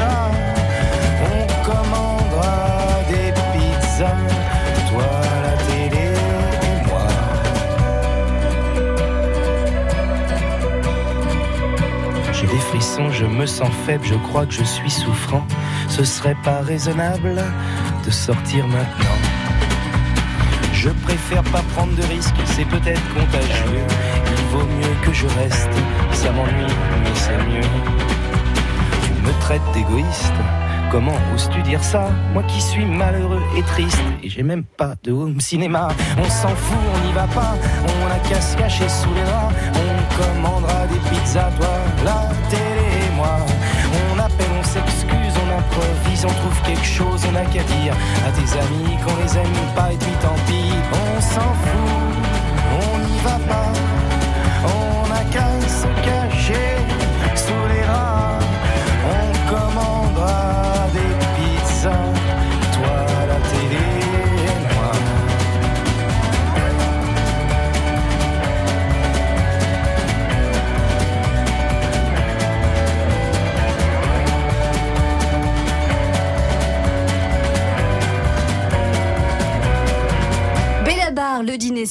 je 13.21 13.27
me 13.27 13.45
sens 13.45 13.69
faible, 13.85 14.03
je 14.03 14.15
crois 14.15 14.47
que 14.47 14.53
je 14.53 14.63
suis 14.63 14.89
souffrant. 14.89 15.45
Ce 15.87 16.03
serait 16.03 16.37
pas 16.43 16.61
raisonnable 16.61 17.35
de 18.03 18.09
sortir 18.09 18.65
maintenant. 18.65 19.19
Je 20.73 20.89
préfère 20.89 21.43
pas 21.43 21.61
prendre 21.75 21.93
de 21.95 22.01
risques, 22.01 22.33
c'est 22.45 22.65
peut-être 22.65 23.13
contagieux. 23.13 23.85
Il 24.25 24.43
vaut 24.51 24.65
mieux 24.65 24.95
que 25.03 25.13
je 25.13 25.27
reste, 25.27 25.69
ça 26.13 26.31
m'ennuie, 26.31 26.73
mais 27.03 27.13
c'est 27.13 27.37
mieux. 27.37 27.69
Tu 29.03 29.11
me 29.21 29.39
traites 29.39 29.61
d'égoïste, 29.75 30.33
comment 30.89 31.19
oses-tu 31.35 31.61
dire 31.61 31.83
ça? 31.83 32.09
Moi 32.33 32.41
qui 32.47 32.59
suis 32.59 32.85
malheureux 32.85 33.43
et 33.55 33.61
triste, 33.61 34.01
et 34.23 34.29
j'ai 34.29 34.41
même 34.41 34.63
pas 34.63 34.95
de 35.03 35.11
home 35.11 35.39
cinéma. 35.39 35.89
On 36.17 36.27
s'en 36.27 36.55
fout, 36.55 36.79
on 36.95 37.05
n'y 37.05 37.13
va 37.13 37.27
pas, 37.27 37.53
on 37.85 38.11
a 38.11 38.17
qu'à 38.27 38.41
se 38.41 38.57
cacher 38.57 38.89
sous 38.89 39.13
les 39.13 39.21
draps. 39.21 39.53
On 39.75 40.23
commandera 40.23 40.87
des 40.87 41.09
pizzas, 41.09 41.51
toi, 41.55 41.69
la 42.03 42.29
télé 42.49 43.00
On 43.23 44.19
appelle, 44.19 44.47
on 44.59 44.63
s'excuse, 44.63 45.33
on 45.43 45.57
improvise, 45.57 46.25
on 46.25 46.33
trouve 46.41 46.61
quelque 46.63 46.85
chose, 46.85 47.21
on 47.31 47.35
a 47.35 47.45
qu'à 47.45 47.63
dire 47.63 47.93
à 48.27 48.31
tes 48.31 48.57
amis 48.57 48.97
qu'on 49.03 49.15
les 49.23 49.37
aime 49.37 49.75
pas 49.75 49.91
et 49.91 49.97
puis 49.97 50.11
tant 50.21 50.35
pis, 50.47 50.73
on 50.93 51.21
s'en 51.21 51.53
fout, 51.63 52.13
on 52.81 52.97
n'y 52.99 53.19
va 53.19 53.37
pas, 53.47 53.71
on 54.65 55.11
a 55.11 55.23
qu'à 55.31 55.49
se 55.67 55.87
cacher 56.05 56.20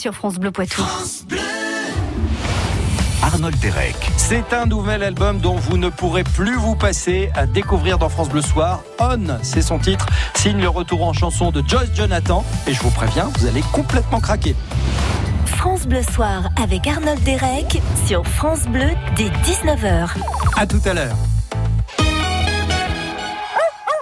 sur 0.00 0.14
France 0.14 0.38
Bleu 0.38 0.50
Poitou. 0.50 0.83
Arnold 3.23 3.59
Derek. 3.61 3.95
C'est 4.16 4.54
un 4.54 4.64
nouvel 4.64 5.02
album 5.02 5.40
dont 5.40 5.57
vous 5.57 5.76
ne 5.76 5.90
pourrez 5.90 6.25
plus 6.25 6.57
vous 6.57 6.75
passer 6.75 7.30
à 7.35 7.45
découvrir 7.47 7.99
dans 7.99 8.09
France 8.09 8.30
Bleu 8.30 8.40
Soir. 8.40 8.80
On, 8.99 9.26
c'est 9.42 9.61
son 9.61 9.78
titre, 9.78 10.07
signe 10.37 10.59
le 10.59 10.71
retour 10.71 11.02
en 11.02 11.12
chanson 11.12 11.50
de 11.50 11.62
Joyce 11.66 11.90
Jonathan. 11.95 12.47
Et 12.66 12.73
je 12.73 12.80
vous 12.80 12.90
préviens, 12.90 13.30
vous 13.38 13.47
allez 13.47 13.62
complètement 13.73 14.21
craquer. 14.21 14.57
France 15.45 15.87
Bleu 15.87 16.02
Soir 16.02 16.49
avec 16.62 16.87
Arnold 16.87 17.23
Derek 17.23 17.83
sur 18.07 18.26
France 18.26 18.66
Bleu 18.69 18.88
dès 19.16 19.28
19h. 19.28 20.09
À 20.57 20.66
tout 20.66 20.80
à 20.87 20.95
l'heure. 20.95 21.16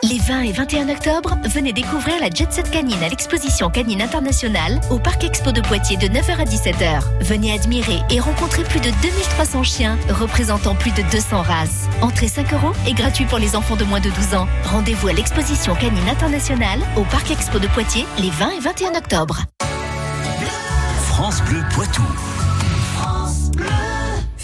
Les 0.09 0.19
20 0.19 0.41
et 0.43 0.53
21 0.53 0.89
octobre, 0.89 1.37
venez 1.45 1.75
découvrir 1.75 2.19
la 2.19 2.31
Jet 2.31 2.51
Set 2.51 2.71
Canine 2.71 3.03
à 3.03 3.11
l'exposition 3.11 3.69
Canine 3.69 4.01
Internationale 4.01 4.81
au 4.91 4.99
Parc 4.99 5.23
Expo 5.23 5.53
de 5.53 5.61
Poitiers 5.61 5.99
de 5.99 6.07
9h 6.07 6.41
à 6.41 6.45
17h. 6.45 7.03
Venez 7.21 7.53
admirer 7.53 7.99
et 8.09 8.19
rencontrer 8.19 8.63
plus 8.63 8.81
de 8.81 8.91
2300 9.03 9.63
chiens 9.65 9.99
représentant 10.09 10.75
plus 10.75 10.93
de 10.93 11.03
200 11.13 11.43
races. 11.43 11.89
Entrée 12.01 12.29
5 12.29 12.55
euros 12.55 12.73
et 12.87 12.95
gratuit 12.95 13.27
pour 13.27 13.39
les 13.39 13.55
enfants 13.55 13.77
de 13.77 13.85
moins 13.85 14.01
de 14.01 14.09
12 14.09 14.35
ans. 14.35 14.49
Rendez-vous 14.65 15.09
à 15.09 15.13
l'exposition 15.13 15.75
Canine 15.75 16.09
Internationale 16.09 16.81
au 16.97 17.03
Parc 17.03 17.31
Expo 17.31 17.59
de 17.59 17.67
Poitiers 17.67 18.07
les 18.19 18.31
20 18.31 18.51
et 18.53 18.61
21 18.61 18.95
octobre. 18.97 19.43
France 21.09 21.43
Bleu 21.43 21.61
Poitou. 21.75 22.03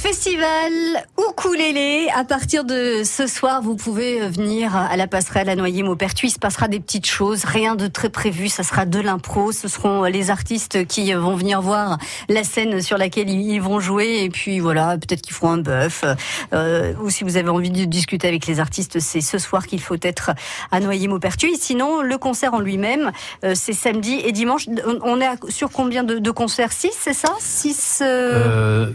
Festival 0.05 0.71
Ukulélé. 1.19 2.09
À 2.15 2.25
partir 2.25 2.65
de 2.65 3.05
ce 3.05 3.27
soir, 3.27 3.63
vous 3.63 3.75
pouvez 3.75 4.29
venir 4.29 4.77
à 4.77 4.99
la 4.99 5.07
passerelle 5.07 5.49
à 5.49 5.57
Noyer 5.57 5.83
Maupertuis. 5.83 6.29
Il 6.29 6.31
se 6.31 6.39
passera 6.39 6.69
des 6.69 6.79
petites 6.79 7.07
choses, 7.07 7.45
rien 7.45 7.75
de 7.75 7.87
très 7.87 8.11
prévu. 8.11 8.51
Ça 8.51 8.65
sera 8.65 8.85
de 8.85 9.01
l'impro. 9.01 9.51
Ce 9.51 9.67
seront 9.67 10.03
les 10.03 10.29
artistes 10.29 10.87
qui 10.87 11.15
vont 11.15 11.37
venir 11.37 11.63
voir 11.63 11.97
la 12.29 12.45
scène 12.45 12.83
sur 12.83 12.99
laquelle 12.99 13.31
ils 13.31 13.61
vont 13.61 13.81
jouer. 13.81 14.25
Et 14.25 14.29
puis 14.29 14.59
voilà, 14.59 14.99
peut-être 14.99 15.23
qu'ils 15.23 15.35
feront 15.35 15.53
un 15.53 15.59
bœuf. 15.59 16.05
Euh, 16.53 16.93
ou 17.01 17.09
si 17.09 17.25
vous 17.25 17.39
avez 17.39 17.49
envie 17.49 17.71
de 17.71 17.87
discuter 17.87 18.29
avec 18.29 18.47
les 18.47 18.61
artistes, 18.61 19.01
c'est 19.01 19.23
ce 19.23 19.39
soir 19.39 19.67
qu'il 19.67 19.81
faut 19.81 19.97
être 20.03 20.33
à 20.71 20.81
Noyer 20.81 21.09
Maupertuis. 21.09 21.57
Sinon, 21.57 22.03
le 22.03 22.19
concert 22.19 22.53
en 22.53 22.61
lui-même, 22.61 23.11
euh, 23.43 23.55
c'est 23.55 23.73
samedi 23.73 24.21
et 24.23 24.33
dimanche. 24.33 24.67
On 25.03 25.19
est 25.23 25.51
sur 25.51 25.71
combien 25.71 26.05
de, 26.05 26.31
concerts? 26.31 26.73
6, 26.73 26.91
c'est 26.93 27.15
ça? 27.15 27.35
6 27.39 28.03
euh... 28.03 28.93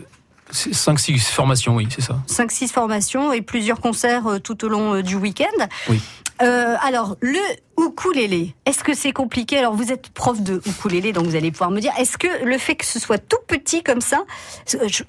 5-6 0.51 1.19
formations, 1.19 1.75
oui, 1.75 1.87
c'est 1.93 2.01
ça. 2.01 2.19
5-6 2.27 2.69
formations 2.69 3.31
et 3.33 3.41
plusieurs 3.41 3.79
concerts 3.79 4.27
euh, 4.27 4.39
tout 4.39 4.65
au 4.65 4.67
long 4.67 4.95
euh, 4.95 5.03
du 5.03 5.15
week-end. 5.15 5.67
Oui. 5.89 6.01
Euh, 6.41 6.75
alors, 6.81 7.17
le 7.21 7.39
ukulélé, 7.79 8.55
est-ce 8.65 8.83
que 8.83 8.93
c'est 8.93 9.11
compliqué? 9.11 9.57
Alors, 9.57 9.73
vous 9.73 9.91
êtes 9.91 10.09
prof 10.09 10.41
de 10.41 10.61
ukulélé, 10.65 11.13
donc 11.13 11.25
vous 11.25 11.35
allez 11.35 11.51
pouvoir 11.51 11.71
me 11.71 11.79
dire, 11.79 11.91
est-ce 11.97 12.17
que 12.17 12.45
le 12.45 12.57
fait 12.57 12.75
que 12.75 12.85
ce 12.85 12.99
soit 12.99 13.17
tout 13.17 13.37
petit 13.47 13.83
comme 13.83 14.01
ça, 14.01 14.23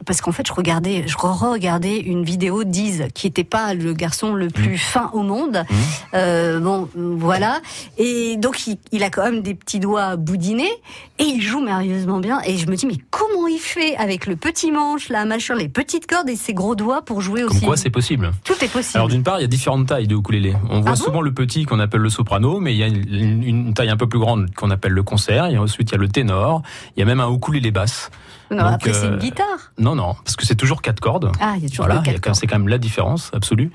parce 0.07 0.21
qu'en 0.21 0.33
fait, 0.33 0.47
je 0.47 0.53
regardais, 0.53 1.05
je 1.07 1.17
regardais 1.19 1.99
une 1.99 2.25
vidéo 2.25 2.65
d'Ise, 2.65 3.09
qui 3.15 3.27
n'était 3.27 3.45
pas 3.45 3.75
le 3.75 3.93
garçon 3.93 4.35
le 4.35 4.49
plus 4.49 4.75
mmh. 4.75 4.79
fin 4.79 5.11
au 5.15 5.23
monde. 5.23 5.65
Mmh. 5.69 5.75
Euh, 6.15 6.61
bon, 6.61 6.89
voilà. 6.95 7.61
Et 7.99 8.37
donc, 8.37 8.67
il, 8.67 8.79
il, 8.93 9.03
a 9.03 9.11
quand 9.11 9.25
même 9.25 9.43
des 9.43 9.55
petits 9.55 9.81
doigts 9.81 10.17
boudinés, 10.17 10.71
et 11.19 11.25
il 11.25 11.43
joue 11.43 11.61
merveilleusement 11.61 12.21
bien. 12.21 12.41
Et 12.47 12.57
je 12.57 12.67
me 12.69 12.77
dis, 12.77 12.87
mais 12.87 12.99
comment 13.11 13.47
il 13.49 13.59
fait 13.59 13.97
avec 13.97 14.27
le 14.27 14.37
petit 14.37 14.71
manche, 14.73 15.09
la 15.09 15.25
machin, 15.25 15.55
les 15.55 15.69
petites 15.69 16.07
cordes 16.07 16.29
et 16.29 16.37
ses 16.37 16.55
gros 16.55 16.75
doigts 16.75 17.03
pour 17.03 17.21
jouer 17.21 17.43
comme 17.43 17.57
aussi 17.57 17.65
quoi, 17.65 17.77
c'est 17.77 17.91
possible. 17.91 18.31
Tout 18.45 18.55
est 18.63 18.69
possible. 18.69 18.97
Alors, 18.97 19.09
d'une 19.09 19.23
part, 19.23 19.39
il 19.39 19.43
y 19.43 19.45
a 19.45 19.49
différentes 19.49 19.89
tailles 19.89 20.07
de 20.07 20.17
ukulélé. 20.17 20.55
On 20.71 20.81
voit 20.81 20.93
Ah 20.93 20.97
souvent 20.97 21.20
le 21.23 21.33
petit 21.33 21.65
qu'on 21.65 21.81
appelle 21.81 22.01
le 22.01 22.11
soprano, 22.11 22.61
mais 22.61 22.75
il 22.75 22.79
y 22.79 22.83
a 22.83 22.87
une, 22.87 23.75
taille 23.75 23.91
un 23.91 23.97
peu 23.97 24.09
plus 24.09 24.19
grande 24.19 24.53
qu'on 24.55 24.71
appelle 24.71 24.93
le 24.93 25.03
concert. 25.03 25.47
Et 25.47 25.59
ensuite, 25.59 25.91
il 25.91 25.93
y 25.93 25.95
a 25.97 25.99
le 25.99 26.09
ténor. 26.09 26.63
Il 26.97 27.01
y 27.01 27.03
a 27.03 27.07
même 27.07 27.21
un 27.21 27.31
ukulélé 27.31 27.71
basse. 27.71 28.11
Non, 28.51 28.65
Donc, 28.65 28.73
après, 28.75 28.93
c'est 28.93 29.07
euh, 29.07 29.13
une 29.13 29.19
guitare. 29.19 29.47
Non, 29.79 29.95
non, 29.95 30.15
parce 30.25 30.37
que 30.37 30.45
c'est 30.45 30.55
toujours 30.57 30.83
quatre 30.83 31.01
cordes. 31.01 31.31
Ah, 31.41 31.55
il 31.57 31.63
y 31.63 31.67
a 31.67 31.69
toujours 31.69 31.87
Voilà, 31.87 32.01
quatre 32.03 32.21
quand- 32.21 32.35
c'est 32.35 32.47
quand 32.47 32.59
même 32.59 32.69
la 32.69 32.79
différence 32.79 33.31
absolue. 33.33 33.71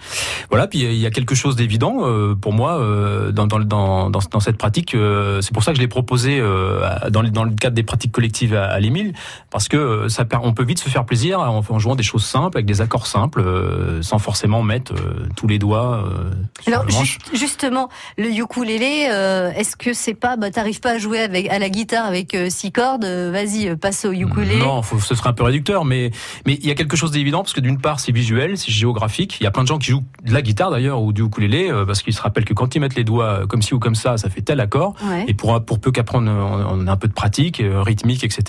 Voilà, 0.50 0.67
puis 0.67 0.79
il 0.79 0.96
y 0.98 1.05
a 1.05 1.12
quelque 1.12 1.34
chose 1.36 1.55
d'évident 1.55 2.00
euh, 2.01 2.36
pour 2.36 2.53
moi 2.53 2.77
euh, 2.79 3.32
dans, 3.32 3.48
dans, 3.48 3.60
dans, 3.60 4.10
dans, 4.10 4.39
cette 4.39 4.58
pratique. 4.58 4.94
euh, 4.96 5.41
c'est 5.41 5.53
pour 5.53 5.63
ça 5.63 5.72
que 5.72 5.77
je 5.77 5.82
l'ai 5.82 5.88
proposé 5.88 6.39
euh, 6.39 6.82
dans, 7.10 7.22
le- 7.22 7.29
dans 7.29 7.44
le 7.46 7.51
cadre 7.51 7.75
des 7.75 7.84
pratiques 7.84 8.12
collectives 8.12 8.53
à, 8.55 8.65
à 8.65 8.79
l'Émile, 8.79 9.13
parce 9.50 9.67
que 9.67 9.77
euh, 9.77 10.10
ça, 10.10 10.25
on 10.44 10.53
peut 10.53 10.63
vite 10.65 10.79
se 10.79 10.89
faire 10.89 11.05
plaisir 11.05 11.39
en, 11.39 11.63
en 11.67 11.79
jouant 11.79 11.96
des 11.96 12.03
choses 12.03 12.25
simples 12.25 12.58
avec 12.58 12.65
des 12.65 12.82
accords 12.82 13.08
simples, 13.08 13.39
euh, 13.39 14.01
sans 14.01 14.20
forcément 14.20 14.62
mettre 14.62 14.94
euh, 14.94 15.25
tous 15.36 15.48
les 15.48 15.58
doigts. 15.60 16.03
euh, 16.05 16.32
Alors 16.67 16.84
le 16.86 16.91
manche. 16.94 17.17
ju- 17.32 17.38
justement, 17.38 17.89
le 18.17 18.29
ukulélé, 18.29 19.08
euh, 19.12 19.51
est-ce 19.55 19.75
que 19.75 19.94
c'est 19.94 20.13
pas, 20.13 20.36
bah, 20.38 20.51
t'arrives 20.51 20.79
pas 20.82 20.91
à 20.91 20.98
jouer 20.98 21.20
avec 21.22 21.50
à 21.50 21.60
la 21.60 21.70
guitare 21.70 22.05
avec 22.05 22.34
euh, 22.36 22.50
six 22.50 22.72
cordes, 22.72 23.05
euh, 23.05 23.32
vas-y, 23.32 23.70
euh, 23.70 23.75
passe 23.75 24.05
au 24.05 24.12
ukulélé. 24.12 24.60
Non, 24.65 24.81
faut, 24.81 25.00
ce 25.00 25.15
serait 25.15 25.29
un 25.29 25.34
peu 25.34 25.43
réducteur, 25.43 25.86
mais 25.86 26.12
mais 26.45 26.55
il 26.55 26.65
y 26.65 26.72
a 26.72 26.75
quelque 26.75 26.95
chose 26.95 27.12
d'évident 27.12 27.39
parce 27.39 27.53
que 27.53 27.62
d'une 27.62 27.79
part 27.79 28.00
c'est 28.00 28.12
visuel, 28.12 28.57
c'est 28.57 28.72
géographique. 28.72 29.38
Il 29.39 29.43
y 29.43 29.48
a 29.48 29.51
plein 29.51 29.63
de 29.63 29.67
gens 29.67 29.77
qui 29.77 29.91
jouent 29.91 30.03
de 30.24 30.34
la 30.34 30.41
guitare 30.41 30.72
d'ailleurs 30.72 31.01
ou 31.01 31.13
du 31.13 31.24
ukulélé 31.24 31.69
euh, 31.69 31.86
parce 31.86 32.01
qu'ils 32.01 32.13
se 32.13 32.22
rappellent 32.22 32.45
que 32.45 32.53
quand 32.53 32.75
ils 32.75 32.79
mettent 32.79 32.95
les 32.95 33.03
doigts 33.03 33.41
euh, 33.41 33.45
comme 33.48 33.62
ci 33.62 33.74
ou 33.74 33.79
comme 33.79 33.95
ça, 33.95 34.17
ça 34.17 34.29
fait 34.29 34.41
tel 34.41 34.60
accord. 34.60 34.95
Ouais. 35.03 35.25
Et 35.27 35.34
pour 35.34 35.63
pour 35.63 35.79
peu 35.79 35.91
qu'apprendre 35.91 36.31
on, 36.31 36.81
on 36.81 36.88
a 36.88 36.91
un 36.91 36.98
peu 36.98 37.07
de 37.07 37.13
pratique, 37.13 37.62
euh, 37.62 37.81
rythmique, 37.81 38.24
etc. 38.24 38.43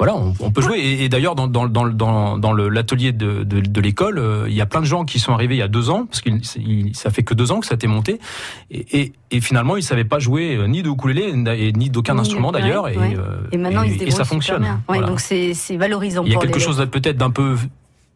voilà, 0.00 0.16
on, 0.16 0.34
on 0.40 0.50
peut 0.50 0.62
jouer. 0.62 0.78
Et, 0.78 1.04
et 1.04 1.08
d'ailleurs, 1.08 1.34
dans, 1.34 1.46
dans, 1.46 1.68
dans, 1.68 2.38
dans, 2.38 2.52
l'atelier 2.54 3.12
de, 3.12 3.44
de, 3.44 3.60
de 3.60 3.80
l'école, 3.80 4.18
euh, 4.18 4.46
il 4.48 4.54
y 4.54 4.60
a 4.60 4.66
plein 4.66 4.80
de 4.80 4.86
gens 4.86 5.04
qui 5.04 5.18
sont 5.18 5.32
arrivés 5.32 5.56
il 5.56 5.58
y 5.58 5.62
a 5.62 5.68
deux 5.68 5.90
ans, 5.90 6.06
parce 6.06 6.22
que 6.22 6.30
ça 6.94 7.10
fait 7.10 7.22
que 7.22 7.34
deux 7.34 7.52
ans 7.52 7.60
que 7.60 7.66
ça 7.66 7.74
a 7.74 7.76
été 7.76 7.86
monté. 7.86 8.18
Et, 8.70 9.00
et, 9.00 9.12
et 9.30 9.40
finalement, 9.40 9.76
ils 9.76 9.82
savaient 9.82 10.04
pas 10.04 10.18
jouer 10.18 10.56
euh, 10.56 10.66
ni 10.66 10.82
de 10.82 10.88
ukulélé 10.88 11.32
ni 11.76 11.90
d'aucun 11.90 12.18
instrument 12.18 12.50
d'ailleurs. 12.50 12.84
ouais. 12.84 12.94
Et, 12.94 13.16
euh, 13.16 13.36
Et 13.52 13.58
maintenant, 13.58 13.82
ils 13.82 13.98
se 13.98 14.04
et 14.04 14.10
ça 14.10 14.24
fonctionne. 14.24 14.62
bien. 14.62 14.74
Ouais, 14.88 14.96
Voilà. 14.98 15.06
donc 15.06 15.20
c'est 15.20 15.54
c'est 15.54 15.76
valorisant. 15.76 16.24
Il 16.24 16.32
y 16.32 16.34
a 16.34 16.38
quelque 16.38 16.58
les- 16.58 16.64
chose 16.64 16.84
peut-être 16.90 17.18
d'un 17.18 17.30
peu 17.30 17.56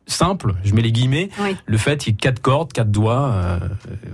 simple, 0.07 0.55
je 0.65 0.75
mets 0.75 0.83
les 0.83 0.93
guillemets, 0.93 1.29
Oui. 1.43 1.57
le 1.67 1.79
fait 1.79 1.99
qu'il 1.99 2.13
y 2.13 2.15
ait 2.15 2.19
quatre 2.19 2.41
cordes, 2.41 2.73
quatre 2.73 2.91
doigts, 2.91 3.31
euh, 3.33 3.59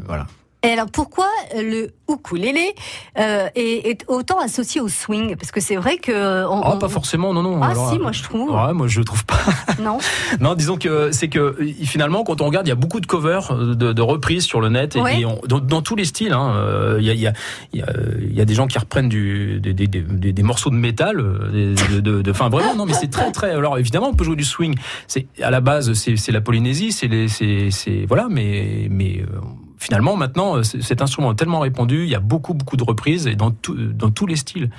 voilà. 0.07 0.27
Et 0.63 0.69
alors 0.69 0.91
pourquoi 0.91 1.27
le 1.57 1.89
ukulélé 2.11 2.75
euh, 3.19 3.49
est, 3.55 3.89
est 3.89 4.05
autant 4.09 4.39
associé 4.41 4.81
au 4.83 4.89
swing? 4.89 5.35
Parce 5.37 5.51
que 5.53 5.61
c'est 5.61 5.77
vrai 5.77 5.97
que 5.97 6.13
euh, 6.13 6.47
on, 6.49 6.61
Oh, 6.61 6.73
on- 6.75 6.79
pas 6.79 6.89
forcément, 6.91 7.33
non, 7.33 7.43
non. 7.43 7.61
Ah 7.63 7.69
alors, 7.69 7.91
si, 7.91 7.97
euh, 7.97 8.03
moi 8.03 8.13
je 8.13 8.23
trouve. 8.23 8.51
Ouais, 8.51 8.73
moi 8.75 8.87
je 8.87 9.01
trouve 9.01 9.25
pas. 9.25 9.39
Non. 9.81 9.97
Non, 10.41 10.55
disons 10.55 10.77
que 10.77 11.13
c'est 11.13 11.29
que 11.29 11.39
euh, 11.39 11.73
finalement, 11.85 12.23
quand 12.25 12.43
on 12.43 12.47
regarde, 12.47 12.67
il 12.67 12.71
y 12.71 12.73
a 12.73 12.77
beaucoup 12.77 13.01
de 13.01 13.07
covers, 13.07 13.53
euh, 13.53 13.75
de, 13.75 13.93
de 13.95 14.03
reprises 14.03 14.45
sur 14.45 14.61
le 14.61 14.69
net, 14.69 14.97
et, 14.97 15.01
Ouais. 15.01 15.21
et 15.21 15.25
on- 15.25 15.41
dans, 15.49 15.61
dans 15.61 15.81
tous 15.81 15.97
les 15.97 16.05
styles. 16.05 16.33
hein, 16.35 16.53
euh, 16.57 16.99
Il 17.01 17.07
y, 17.07 17.11
a, 17.11 17.15
il 17.15 17.21
y, 17.21 17.27
a, 17.27 17.33
il 17.73 17.81
y, 17.81 17.83
a, 17.83 17.87
y 18.35 18.41
a 18.43 18.45
des 18.45 18.55
gens 18.55 18.67
qui 18.67 18.79
reprennent 18.79 19.09
du, 19.09 19.61
des, 19.61 19.73
des, 19.73 19.87
des, 19.87 20.33
des- 20.33 20.43
morceaux 20.43 20.69
de 20.71 20.75
métal, 20.75 21.21
euh, 21.21 21.75
de, 22.03 22.31
enfin 22.31 22.51
vraiment, 22.51 22.75
non, 22.75 22.85
mais 22.85 22.93
c'est 22.93 23.09
très 23.11 23.33
très. 23.33 23.53
Alors 23.53 23.79
évidemment, 23.79 24.09
on 24.09 24.15
peut 24.15 24.25
jouer 24.25 24.37
du 24.37 24.45
swing. 24.45 24.75
C'est 25.07 25.27
à 25.41 25.51
la 25.51 25.61
base, 25.63 25.95
c'est 25.95 26.17
c'est 26.17 26.33
la 26.33 26.43
Polynésie, 26.43 26.93
c'est 26.93 27.09
les, 27.09 27.29
c'est 27.29 27.71
c'est- 27.71 28.05
voilà, 28.07 28.27
mais 28.31 28.89
mais 28.91 29.21
euh, 29.23 29.39
finalement 29.81 30.15
maintenant, 30.15 30.59
euh, 30.59 30.63
cet 30.63 31.03
instrument 31.03 31.33
est 31.33 31.37
tellement 31.37 31.61
répandu, 31.61 32.05
il 32.05 32.11
y 32.11 32.15
a 32.15 32.21
beaucoup 32.21 32.55
beaucoup 32.55 32.77
de 32.77 32.85
reprises 32.85 33.27
et 33.27 33.35
dans 33.35 33.51
tout, 33.51 33.75
dans 33.75 34.11
tous 34.11 34.27
les 34.27 34.37
styles. 34.37 34.71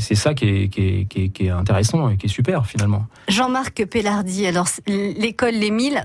C'est 0.00 0.16
ça 0.16 0.34
qui 0.34 0.48
est, 0.48 0.68
qui, 0.68 0.80
est, 0.82 1.28
qui, 1.28 1.46
est, 1.46 1.50
intéressant 1.50 2.10
et 2.10 2.16
qui 2.16 2.26
est 2.26 2.28
super 2.28 2.66
finalement. 2.66 3.06
Jean-Marc 3.28 3.84
Pellardi, 3.84 4.44
alors 4.44 4.66
l'école 4.88 5.54
Les 5.54 5.70
Milles, 5.70 6.04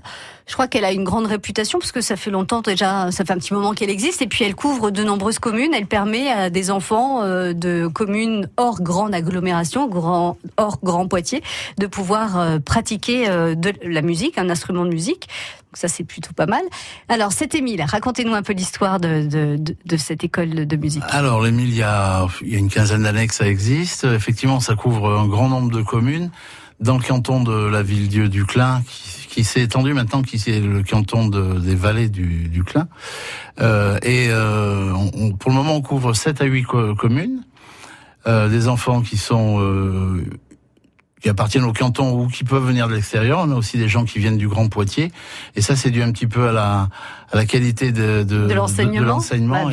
je 0.51 0.55
crois 0.57 0.67
qu'elle 0.67 0.83
a 0.83 0.91
une 0.91 1.05
grande 1.05 1.27
réputation 1.27 1.79
parce 1.79 1.93
que 1.93 2.01
ça 2.01 2.17
fait 2.17 2.29
longtemps 2.29 2.59
déjà, 2.59 3.09
ça 3.11 3.23
fait 3.23 3.31
un 3.31 3.37
petit 3.37 3.53
moment 3.53 3.71
qu'elle 3.71 3.89
existe 3.89 4.21
et 4.21 4.27
puis 4.27 4.43
elle 4.43 4.53
couvre 4.53 4.91
de 4.91 5.01
nombreuses 5.01 5.39
communes. 5.39 5.73
Elle 5.73 5.85
permet 5.85 6.29
à 6.29 6.49
des 6.49 6.71
enfants 6.71 7.23
euh, 7.23 7.53
de 7.53 7.87
communes 7.87 8.49
hors 8.57 8.81
grande 8.81 9.15
agglomération, 9.15 9.89
hors 10.57 10.79
Grand 10.83 11.07
Poitiers, 11.07 11.41
de 11.79 11.87
pouvoir 11.87 12.37
euh, 12.37 12.59
pratiquer 12.59 13.29
euh, 13.29 13.55
de 13.55 13.71
la 13.85 14.01
musique, 14.01 14.37
un 14.37 14.49
instrument 14.49 14.83
de 14.83 14.89
musique. 14.89 15.29
Donc 15.69 15.77
ça 15.77 15.87
c'est 15.87 16.03
plutôt 16.03 16.33
pas 16.33 16.47
mal. 16.47 16.63
Alors 17.07 17.31
cet 17.31 17.55
Émile, 17.55 17.81
racontez-nous 17.87 18.33
un 18.33 18.43
peu 18.43 18.51
l'histoire 18.51 18.99
de, 18.99 19.57
cette 19.95 20.25
école 20.25 20.67
de 20.67 20.75
musique. 20.75 21.03
Alors, 21.11 21.41
l'Émile, 21.41 21.69
il 21.69 21.77
y 21.77 21.81
a 21.83 22.27
une 22.41 22.69
quinzaine 22.69 23.03
d'années 23.03 23.27
que 23.27 23.33
ça 23.33 23.47
existe. 23.47 24.03
Effectivement, 24.03 24.59
ça 24.59 24.75
couvre 24.75 25.17
un 25.17 25.29
grand 25.29 25.47
nombre 25.47 25.71
de 25.71 25.81
communes 25.81 26.29
dans 26.81 26.97
le 26.97 27.03
canton 27.03 27.41
de 27.43 27.53
la 27.67 27.81
ville-dieu 27.83 28.27
du 28.27 28.45
Clin, 28.45 28.81
qui, 28.87 29.27
qui 29.27 29.43
s'est 29.43 29.61
étendu 29.61 29.93
maintenant, 29.93 30.21
qui 30.23 30.39
c'est 30.39 30.59
le 30.59 30.83
canton 30.83 31.27
de- 31.27 31.59
des 31.59 31.75
vallées 31.75 32.09
du, 32.09 32.47
du 32.49 32.63
Clin. 32.63 32.87
Euh, 33.61 33.97
et 34.03 34.27
euh, 34.29 34.91
on- 35.15 35.31
pour 35.33 35.51
le 35.51 35.55
moment, 35.55 35.75
on 35.75 35.81
couvre 35.81 36.13
7 36.13 36.41
à 36.41 36.45
8 36.45 36.63
co- 36.63 36.95
communes. 36.95 37.43
Euh, 38.27 38.49
des 38.49 38.67
enfants 38.67 39.01
qui 39.01 39.17
sont 39.17 39.59
euh, 39.61 40.23
qui 41.23 41.29
appartiennent 41.29 41.63
au 41.63 41.73
canton 41.73 42.19
ou 42.19 42.27
qui 42.27 42.43
peuvent 42.43 42.65
venir 42.65 42.87
de 42.87 42.93
l'extérieur. 42.93 43.39
On 43.43 43.51
a 43.51 43.55
aussi 43.55 43.77
des 43.77 43.87
gens 43.87 44.05
qui 44.05 44.19
viennent 44.19 44.37
du 44.37 44.47
Grand 44.47 44.67
Poitiers. 44.69 45.11
Et 45.55 45.61
ça, 45.61 45.75
c'est 45.75 45.89
dû 45.91 46.01
un 46.03 46.11
petit 46.11 46.27
peu 46.27 46.49
à 46.49 46.51
la, 46.51 46.87
à 47.31 47.35
la 47.35 47.45
qualité 47.45 47.91
de, 47.91 48.23
de, 48.23 48.47
De 48.47 48.53
l'enseignement. 48.53 49.01
de 49.01 49.05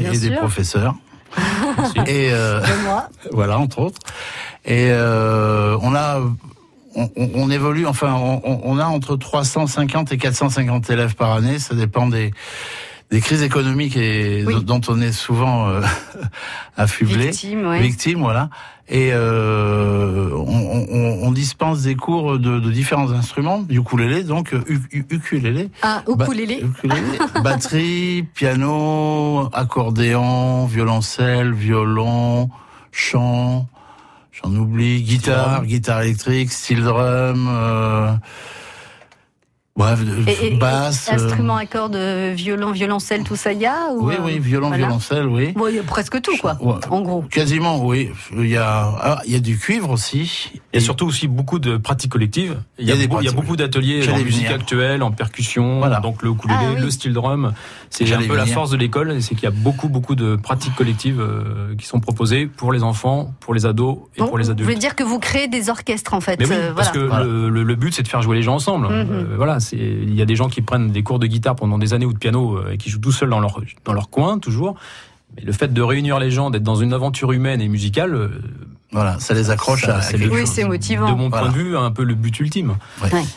Bah, 0.02 0.12
et 0.14 0.18
des 0.18 0.30
professeurs. 0.36 0.94
et 2.06 2.30
euh, 2.32 2.60
moi. 2.84 3.08
voilà, 3.32 3.58
entre 3.58 3.80
autres. 3.80 4.00
Et 4.64 4.88
euh, 4.90 5.76
on 5.82 5.94
a, 5.94 6.20
on, 6.94 7.08
on- 7.16 7.50
évolue, 7.50 7.86
enfin, 7.86 8.14
on, 8.14 8.40
on 8.64 8.78
a 8.78 8.84
entre 8.86 9.16
350 9.16 10.12
et 10.12 10.18
450 10.18 10.90
élèves 10.90 11.14
par 11.14 11.32
année. 11.32 11.58
Ça 11.58 11.74
dépend 11.74 12.06
des 12.08 12.32
des 13.10 13.20
crises 13.22 13.42
économiques 13.42 13.96
et 13.96 14.44
Oui. 14.46 14.62
dont 14.62 14.82
on 14.86 15.00
est 15.00 15.12
souvent 15.12 15.70
euh, 15.70 15.80
affublé, 16.76 17.28
Victime, 17.28 17.66
ouais. 17.66 17.80
victime, 17.80 18.18
voilà. 18.20 18.50
Et 18.90 19.10
euh, 19.12 20.28
on, 20.34 20.86
on- 20.90 21.26
on 21.26 21.30
dispense 21.32 21.80
des 21.82 21.94
cours 21.94 22.38
de, 22.38 22.58
de 22.60 22.70
différents 22.70 23.10
instruments, 23.12 23.64
ukulélé, 23.70 24.24
donc 24.24 24.52
euh, 24.52 24.62
ukulélé, 24.92 25.70
Ah, 25.80 26.02
ukulélé, 26.06 26.62
batterie, 27.42 28.26
piano, 28.34 29.48
accordéon, 29.54 30.66
violoncelle, 30.66 31.52
violon, 31.54 32.50
chant, 32.92 33.66
j'en 34.42 34.54
oublie, 34.54 35.02
guitare, 35.02 35.64
guitare. 35.64 36.02
électrique, 36.02 36.52
steel 36.52 36.82
drum, 36.82 38.20
bref, 39.78 40.04
de- 40.04 40.28
Et, 40.28 40.48
et- 40.48 40.56
basse. 40.56 41.08
et 41.08 41.12
euh, 41.12 41.14
instruments 41.14 41.56
à 41.56 41.64
cordes, 41.66 41.96
violon, 41.96 42.72
violoncelle, 42.72 43.22
tout 43.24 43.36
ça, 43.36 43.52
il 43.52 43.60
y 43.60 43.66
a 43.66 43.90
ou, 43.94 44.08
oui, 44.08 44.16
oui, 44.22 44.38
violon, 44.38 44.68
voilà. 44.68 44.84
violoncelle, 44.86 45.26
oui. 45.26 45.52
Bon, 45.52 45.68
il 45.68 45.76
y 45.76 45.78
a 45.78 45.82
presque 45.82 46.20
tout, 46.20 46.36
quoi. 46.38 46.58
Ouais. 46.60 46.74
En 46.90 47.00
gros. 47.00 47.22
Quasiment, 47.30 47.82
oui. 47.84 48.10
Il 48.36 48.46
y 48.48 48.56
a, 48.56 48.92
ah, 49.00 49.22
il 49.26 49.32
y 49.32 49.36
a 49.36 49.40
du 49.40 49.56
cuivre 49.58 49.90
aussi. 49.90 50.52
Et 50.74 50.80
surtout 50.80 51.06
aussi 51.06 51.28
beaucoup 51.28 51.58
de 51.58 51.76
pratiques 51.78 52.12
collectives. 52.12 52.56
Il 52.78 52.86
y 52.86 52.90
a, 52.90 52.94
Il 52.94 53.00
y 53.00 53.04
a 53.04 53.06
des 53.06 53.08
beau- 53.08 53.20
il 53.20 53.24
y 53.24 53.28
a 53.28 53.32
beaucoup 53.32 53.56
d'ateliers 53.56 54.06
en 54.10 54.18
musique 54.18 54.44
venir. 54.46 54.54
actuelle, 54.60 55.02
en 55.02 55.10
percussion, 55.12 55.78
Voilà. 55.78 56.00
donc 56.00 56.22
le 56.22 56.30
ukulélé, 56.30 56.58
Ah 56.62 56.72
oui. 56.74 56.80
le 56.82 56.90
steel 56.90 57.12
drum. 57.14 57.52
C'est 57.90 58.12
un 58.12 58.20
peu 58.22 58.36
la 58.36 58.44
force 58.46 58.70
de 58.70 58.76
l'école, 58.76 59.22
c'est 59.22 59.34
qu'il 59.34 59.44
y 59.44 59.46
a 59.46 59.50
beaucoup 59.50 59.88
beaucoup 59.88 60.14
de 60.14 60.36
pratiques 60.36 60.74
collectives 60.74 61.20
euh, 61.20 61.74
qui 61.78 61.86
sont 61.86 62.00
proposées 62.00 62.46
pour 62.46 62.72
les 62.72 62.82
enfants, 62.82 63.32
pour 63.40 63.54
les 63.54 63.64
ados 63.64 63.98
et 64.16 64.18
Donc, 64.20 64.28
pour 64.28 64.38
les 64.38 64.44
vous 64.44 64.50
voulez 64.52 64.62
adultes. 64.64 64.78
dire 64.80 64.94
que 64.96 65.02
vous 65.04 65.18
créez 65.18 65.48
des 65.48 65.70
orchestres, 65.70 66.14
en 66.14 66.20
fait. 66.20 66.38
Mais 66.38 66.46
oui, 66.46 66.52
euh, 66.54 66.72
parce 66.74 66.88
voilà. 66.92 67.04
que 67.06 67.08
Voilà. 67.10 67.24
le, 67.24 67.48
le- 67.48 67.62
le 67.62 67.74
but 67.76 67.94
c'est 67.94 68.02
de 68.02 68.08
faire 68.08 68.22
jouer 68.22 68.36
les 68.36 68.42
gens 68.42 68.54
ensemble. 68.56 68.88
Mhm. 68.88 68.92
Euh, 69.10 69.24
voilà, 69.36 69.60
il 69.72 70.14
y 70.14 70.22
a 70.22 70.24
des 70.24 70.36
gens 70.36 70.48
qui 70.48 70.62
prennent 70.62 70.90
des 70.90 71.02
cours 71.02 71.18
de 71.18 71.26
guitare 71.26 71.56
pendant 71.56 71.78
des 71.78 71.94
années 71.94 72.06
ou 72.06 72.12
de 72.12 72.18
piano 72.18 72.56
euh, 72.56 72.72
et 72.72 72.78
qui 72.78 72.90
jouent 72.90 73.00
tout 73.00 73.12
seuls 73.12 73.30
dans 73.30 73.40
leur 73.40 73.60
dans 73.84 73.92
leur 73.92 74.10
coin 74.10 74.38
toujours. 74.38 74.76
Mais 75.36 75.42
le 75.42 75.52
fait 75.52 75.72
de 75.72 75.82
réunir 75.82 76.18
les 76.18 76.30
gens, 76.30 76.50
d'être 76.50 76.62
dans 76.62 76.76
une 76.76 76.92
aventure 76.92 77.32
humaine 77.32 77.60
et 77.60 77.68
musicale, 77.68 78.14
euh, 78.14 78.28
Voilà, 78.90 79.18
ça 79.20 79.34
les 79.34 79.50
accroche 79.50 79.84
ça, 79.84 79.96
à, 79.96 80.00
c'est 80.02 80.12
quelque 80.12 80.24
le- 80.24 80.30
Oui, 80.32 80.40
chose. 80.40 80.50
c'est 80.54 80.64
motivant. 80.64 81.10
de 81.12 81.16
mon 81.18 81.28
Voilà. 81.28 81.46
point 81.48 81.52
de 81.54 81.58
vue, 81.62 81.76
un 81.76 81.90
peu 81.90 82.04
le 82.04 82.14
but 82.14 82.40
ultime. 82.40 82.76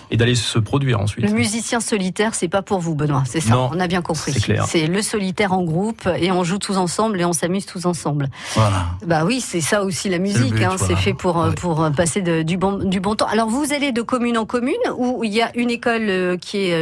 Et 0.10 0.16
d'aller 0.18 0.36
se 0.36 0.60
produire 0.60 1.00
ensuite. 1.02 1.26
Le 1.26 1.32
musicien 1.34 1.80
solitaire, 1.82 2.36
c'est 2.36 2.48
pas 2.48 2.62
pour 2.62 2.80
vous, 2.80 2.96
Benoît. 2.96 3.24
C'est 3.26 3.42
ça. 3.42 3.52
Non, 3.56 3.70
on 3.74 3.80
a 3.80 3.88
bien 3.88 4.02
compris. 4.02 4.32
c'est 4.32 4.40
clair. 4.42 4.66
C'est 4.66 4.88
le 4.88 5.02
solitaire 5.02 5.52
en 5.52 5.64
groupe 5.64 6.08
et 6.18 6.32
on 6.32 6.44
joue 6.46 6.58
tous 6.58 6.78
ensemble 6.78 7.20
et 7.20 7.26
on 7.26 7.34
s'amuse 7.34 7.66
tous 7.66 7.86
ensemble. 7.86 8.30
Voilà. 8.56 8.86
Bah 9.06 9.24
oui, 9.26 9.42
c'est 9.42 9.62
ça 9.62 9.84
aussi 9.84 10.08
la 10.10 10.20
musique. 10.20 10.54
but, 10.54 10.64
hein. 10.64 10.76
C'est 10.78 10.96
fait 10.96 11.14
pour 11.14 11.42
euh, 11.42 11.50
Ouais. 11.50 11.56
pour 11.56 11.84
euh, 11.84 11.90
passer 11.90 12.22
de- 12.22 12.44
du 12.44 12.58
bon 12.58 12.78
du 12.78 13.00
bon 13.02 13.16
temps. 13.16 13.28
Alors 13.28 13.50
vous 13.50 13.74
allez 13.74 13.92
de 13.92 14.02
commune 14.02 14.38
en 14.38 14.46
commune 14.46 14.74
où 14.98 15.24
il 15.24 15.34
y 15.34 15.42
a 15.42 15.52
une 15.56 15.70
école 15.70 16.04
euh, 16.10 16.38
qui 16.38 16.58
est 16.70 16.74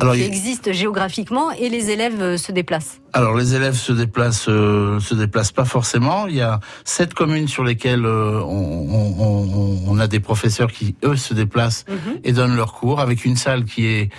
Alors, 0.00 0.14
qui 0.14 0.20
il 0.20 0.22
y 0.22 0.24
a- 0.24 0.26
existe 0.28 0.72
géographiquement 0.72 1.50
et 1.52 1.68
les 1.68 1.90
élèves 1.90 2.36
se 2.36 2.52
déplacent? 2.52 3.00
Alors 3.12 3.34
les 3.36 3.54
élèves 3.54 3.74
se 3.74 3.92
déplacent, 3.92 4.48
euh, 4.48 5.00
se 5.00 5.14
déplacent 5.14 5.52
pas 5.52 5.64
forcément. 5.64 6.26
Il 6.26 6.34
y 6.36 6.40
a 6.42 6.60
sept 6.84 7.14
communes 7.14 7.48
sur 7.48 7.64
lesquelles 7.64 8.04
euh, 8.04 8.40
on, 8.42 8.86
on- 8.90 9.80
on- 9.88 9.98
a 9.98 10.06
des 10.06 10.20
professeurs 10.20 10.70
qui 10.70 10.94
eux 11.04 11.16
se 11.16 11.34
déplacent 11.34 11.84
et 12.22 12.32
donnent 12.32 12.54
leurs 12.54 12.72
cours 12.74 13.00
avec 13.00 13.24
une 13.24 13.36
salle 13.36 13.64
qui 13.64 13.86
est 13.86 14.10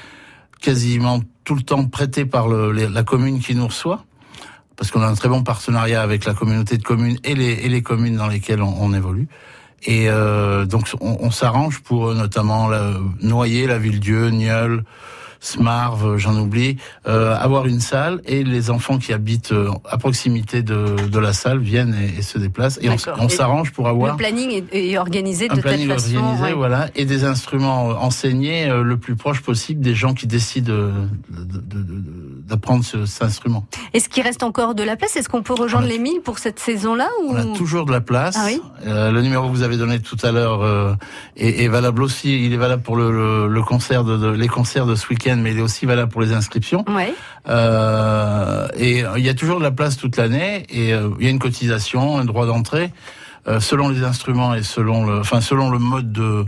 quasiment 0.60 1.22
tout 1.46 1.56
le 1.56 1.62
temps 1.62 1.86
prêtée 1.86 2.26
par 2.26 2.48
le- 2.48 2.72
les- 2.72 2.90
la 2.90 3.04
commune 3.04 3.40
qui 3.40 3.56
nous 3.56 3.68
reçoit. 3.68 4.04
Parce 4.76 4.92
qu'on 4.92 5.02
a 5.02 5.08
un 5.08 5.14
très 5.16 5.30
bon 5.30 5.44
partenariat 5.44 6.02
avec 6.02 6.26
la 6.26 6.34
communauté 6.34 6.78
de 6.78 6.84
communes 6.84 7.18
et 7.24 7.36
les, 7.36 7.52
et 7.52 7.70
les 7.70 7.82
communes 7.82 8.18
dans 8.18 8.28
lesquelles 8.28 8.62
on, 8.62 8.76
on 8.82 8.94
évolue. 8.94 9.28
Et 9.84 10.10
euh, 10.10 10.66
donc 10.66 10.90
on, 11.00 11.32
s'arrange 11.32 11.80
pour 11.82 12.10
euh, 12.10 12.14
notamment 12.16 12.68
la, 12.68 12.94
Noyer, 13.22 13.68
la 13.68 13.78
Ville-Dieu, 13.78 14.30
Nieul, 14.30 14.84
Smarve, 15.40 16.18
j'en 16.18 16.36
oublie, 16.38 16.78
euh, 17.08 17.36
avoir 17.38 17.66
une 17.66 17.80
salle 17.80 18.22
et 18.26 18.44
les 18.44 18.70
enfants 18.70 18.98
qui 18.98 19.14
habitent 19.14 19.52
euh, 19.54 19.70
à 19.90 19.98
proximité 19.98 20.62
de, 20.64 21.08
de 21.08 21.20
la 21.20 21.34
salle 21.34 21.60
viennent 21.60 21.96
et, 21.96 22.20
et 22.20 22.22
se 22.22 22.38
déplacent. 22.38 22.80
Et 22.82 22.90
on, 22.90 23.30
s'arrange 23.30 23.72
pour 23.72 23.86
Le 23.86 23.92
avoir 23.92 24.18
planning 24.18 24.52
est, 24.52 24.76
est 24.76 24.98
organisé 24.98 25.48
de 25.48 25.54
un 25.54 25.56
telle 25.56 25.64
planning 25.64 25.88
façon. 25.90 26.16
organisé, 26.18 26.44
ouais. 26.44 26.54
voilà, 26.54 26.90
et 26.96 27.06
des 27.06 27.24
instruments 27.24 27.90
euh, 27.92 27.94
enseignés 27.94 28.70
euh, 28.70 28.84
le 28.84 28.98
plus 28.98 29.16
proche 29.16 29.42
possible 29.42 29.82
des 29.82 29.96
gens 29.96 30.14
qui 30.14 30.28
décident 30.28 30.74
de- 30.74 30.92
de- 31.30 31.44
de- 31.62 31.84
de- 31.84 32.04
d'apprendre 32.50 32.84
ce, 32.84 33.06
cet 33.06 33.24
instrument. 33.24 33.66
Est-ce 33.94 34.10
qu'il 34.10 34.24
reste 34.24 34.44
encore 34.44 34.76
de 34.76 34.84
la 34.84 34.96
place? 34.96 35.16
Est-ce 35.16 35.30
qu'on 35.30 35.44
peut 35.44 35.54
rejoindre 35.54 35.86
a- 35.86 35.90
les 35.90 36.00
1000 36.00 36.22
pour 36.22 36.40
cette 36.40 36.60
saison-là 36.60 37.08
ou... 37.24 37.32
On 37.34 37.36
a 37.54 37.56
toujours 37.56 37.86
de 37.86 37.92
la 37.92 38.02
place. 38.02 38.36
Ah 38.38 38.46
oui? 38.48 38.60
Euh, 38.88 39.12
le 39.12 39.22
numéro 39.22 39.48
que 39.48 39.52
vous 39.54 39.62
avez 39.64 39.78
donné 39.78 40.00
tout 40.00 40.18
à 40.24 40.32
l'heure 40.32 40.62
euh, 40.64 40.94
est, 41.38 41.64
est 41.64 41.68
valable 41.68 42.02
aussi. 42.04 42.44
Il 42.46 42.54
est 42.54 42.58
valable 42.58 42.82
pour 42.84 42.96
le, 42.98 43.12
le- 43.12 43.48
le 43.48 43.62
concert 43.62 44.04
de, 44.04 44.18
de- 44.18 44.28
les 44.32 44.48
concerts 44.48 44.86
de 44.88 44.96
ce 44.96 45.08
week-end, 45.10 45.29
mais 45.38 45.52
il 45.52 45.60
est 45.60 45.62
aussi 45.62 45.86
valable 45.86 46.12
pour 46.12 46.22
les 46.22 46.34
inscriptions. 46.34 46.84
Ouais. 46.88 47.14
Euh, 47.48 48.68
et 48.78 49.04
il 49.18 49.26
y 49.26 49.30
a 49.30 49.34
toujours 49.34 49.60
de 49.60 49.64
la 49.64 49.72
place 49.72 49.98
toute 49.98 50.18
l'année. 50.18 50.66
Et 50.70 50.94
euh, 50.94 51.10
il 51.20 51.26
y 51.26 51.28
a 51.28 51.32
une 51.32 51.40
cotisation, 51.40 52.18
un 52.18 52.26
droit 52.26 52.46
d'entrée, 52.46 52.92
euh, 53.48 53.60
selon 53.60 53.90
les 53.90 54.04
instruments 54.04 54.54
et 54.54 54.64
selon 54.64 55.06
le, 55.06 55.20
enfin 55.20 55.42
selon 55.42 55.70
le 55.70 55.80
mode 55.80 56.12
de 56.12 56.46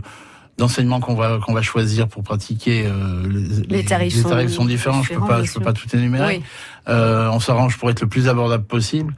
d'enseignement 0.58 1.00
qu'on 1.00 1.14
va 1.14 1.38
qu'on 1.44 1.54
va 1.54 1.62
choisir 1.62 2.08
pour 2.08 2.22
pratiquer. 2.22 2.84
euh, 2.86 3.22
les, 3.68 3.78
Les 3.78 3.84
tarifs 3.84 4.14
sont 4.14 4.48
sont 4.48 4.64
différents. 4.66 5.02
Je 5.02 5.14
peux 5.14 5.26
pas 5.26 5.42
je 5.42 5.52
peux 5.52 5.60
pas 5.60 5.72
tout 5.72 5.88
énumérer. 5.96 6.36
Oui. 6.38 6.42
Euh, 6.88 7.28
on 7.32 7.40
s'arrange 7.40 7.78
pour 7.78 7.88
être 7.90 8.02
le 8.02 8.08
plus 8.08 8.28
abordable 8.28 8.64
possible. 8.64 9.14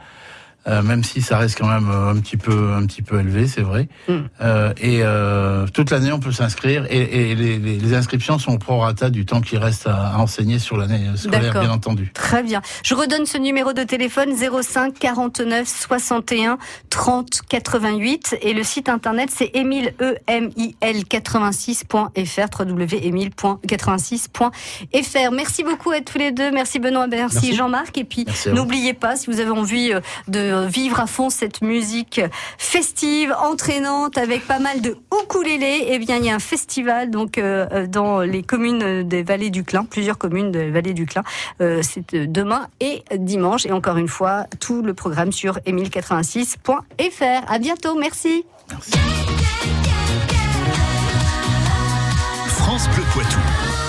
Euh, 0.67 0.83
même 0.83 1.05
si 1.05 1.21
ça 1.21 1.37
reste 1.37 1.59
quand 1.59 1.69
même 1.69 1.91
euh, 1.91 2.09
un 2.11 2.17
petit 2.17 2.39
peu 2.39 2.73
un 2.73 2.87
petit 2.87 3.03
peu 3.03 3.21
élevé, 3.21 3.47
c'est 3.47 3.61
vrai. 3.61 3.87
Mm. 4.09 4.15
Euh, 4.41 4.73
et 4.81 5.01
euh, 5.03 5.67
toute 5.73 5.91
l'année, 5.91 6.11
on 6.13 6.21
peut 6.21 6.33
s'inscrire 6.33 6.87
et, 6.89 7.33
et 7.33 7.35
les, 7.35 7.93
inscriptions 7.95 8.39
sont 8.39 8.55
au 8.55 8.59
prorata 8.59 9.11
du 9.11 9.27
temps 9.27 9.41
qui 9.41 9.59
reste 9.59 9.87
à, 9.87 10.19
enseigner 10.19 10.59
sur 10.59 10.77
l'année 10.77 11.07
scolaire, 11.17 11.61
bien 11.61 11.71
entendu. 11.71 12.11
Très 12.15 12.43
bien. 12.43 12.61
Je 12.83 12.95
redonne 12.95 13.27
ce 13.27 13.39
numéro 13.39 13.73
de 13.73 13.85
téléphone 13.85 14.35
05 14.35 14.99
49 14.99 15.69
61 15.69 16.59
30 16.91 17.43
88 17.49 18.37
et 18.43 18.53
le 18.55 18.63
site 18.63 18.89
internet 18.89 19.31
c'est 19.33 19.51
emile 19.55 19.95
e 20.01 20.15
m 20.27 20.51
i 20.57 20.77
l 20.81 21.05
86.fr 21.05 22.49
www.emile.86.fr. 22.59 25.35
Merci 25.35 25.63
beaucoup 25.63 25.91
à 25.91 26.01
tous 26.01 26.17
les 26.19 26.33
deux. 26.33 26.51
Merci 26.51 26.79
Benoît, 26.79 27.07
merci, 27.07 27.35
Merci. 27.35 27.55
Jean-Marc 27.55 27.99
et 27.99 28.05
puis 28.05 28.25
n'oubliez 28.53 28.95
pas 28.95 29.17
si 29.17 29.31
vous 29.31 29.41
avez 29.41 29.51
envie 29.51 29.93
euh, 29.93 30.01
vivre 30.67 31.01
à 31.01 31.07
fond 31.07 31.31
cette 31.31 31.63
musique 31.63 32.21
festive, 32.59 33.35
entraînante 33.43 34.19
avec 34.19 34.47
pas 34.47 34.59
mal 34.59 34.81
de 34.81 34.97
ukulélé, 35.23 35.87
eh 35.89 35.99
bien 35.99 36.17
il 36.17 36.25
y 36.25 36.31
a 36.31 36.35
un 36.35 36.39
festival 36.39 37.11
euh, 37.39 37.67
euh, 37.73 37.87
dans 37.87 38.21
les 38.21 38.43
communes 38.43 39.03
des 39.03 39.23
vallées 39.23 39.51
du 39.51 39.65
Clin, 39.65 39.85
plusieurs 39.85 40.19
communes 40.19 40.51
des 40.51 40.71
vallées 40.71 40.95
du 40.95 41.07
Clin. 41.07 41.23
Euh, 41.61 41.81
c'est 41.83 42.15
demain 42.15 42.69
et 42.81 43.03
dimanche. 43.17 43.67
Et 43.67 43.73
encore 43.73 43.97
une 43.97 44.09
fois, 44.09 44.47
tout 44.61 44.83
le 44.83 44.95
programme 44.95 45.33
sur 45.33 45.59
emile86.fr. 45.61 47.43
À 47.49 47.59
bientôt, 47.59 47.95
merci. 47.99 48.45
France 52.47 52.89
Bleu 52.89 53.03
Poitou. 53.13 53.84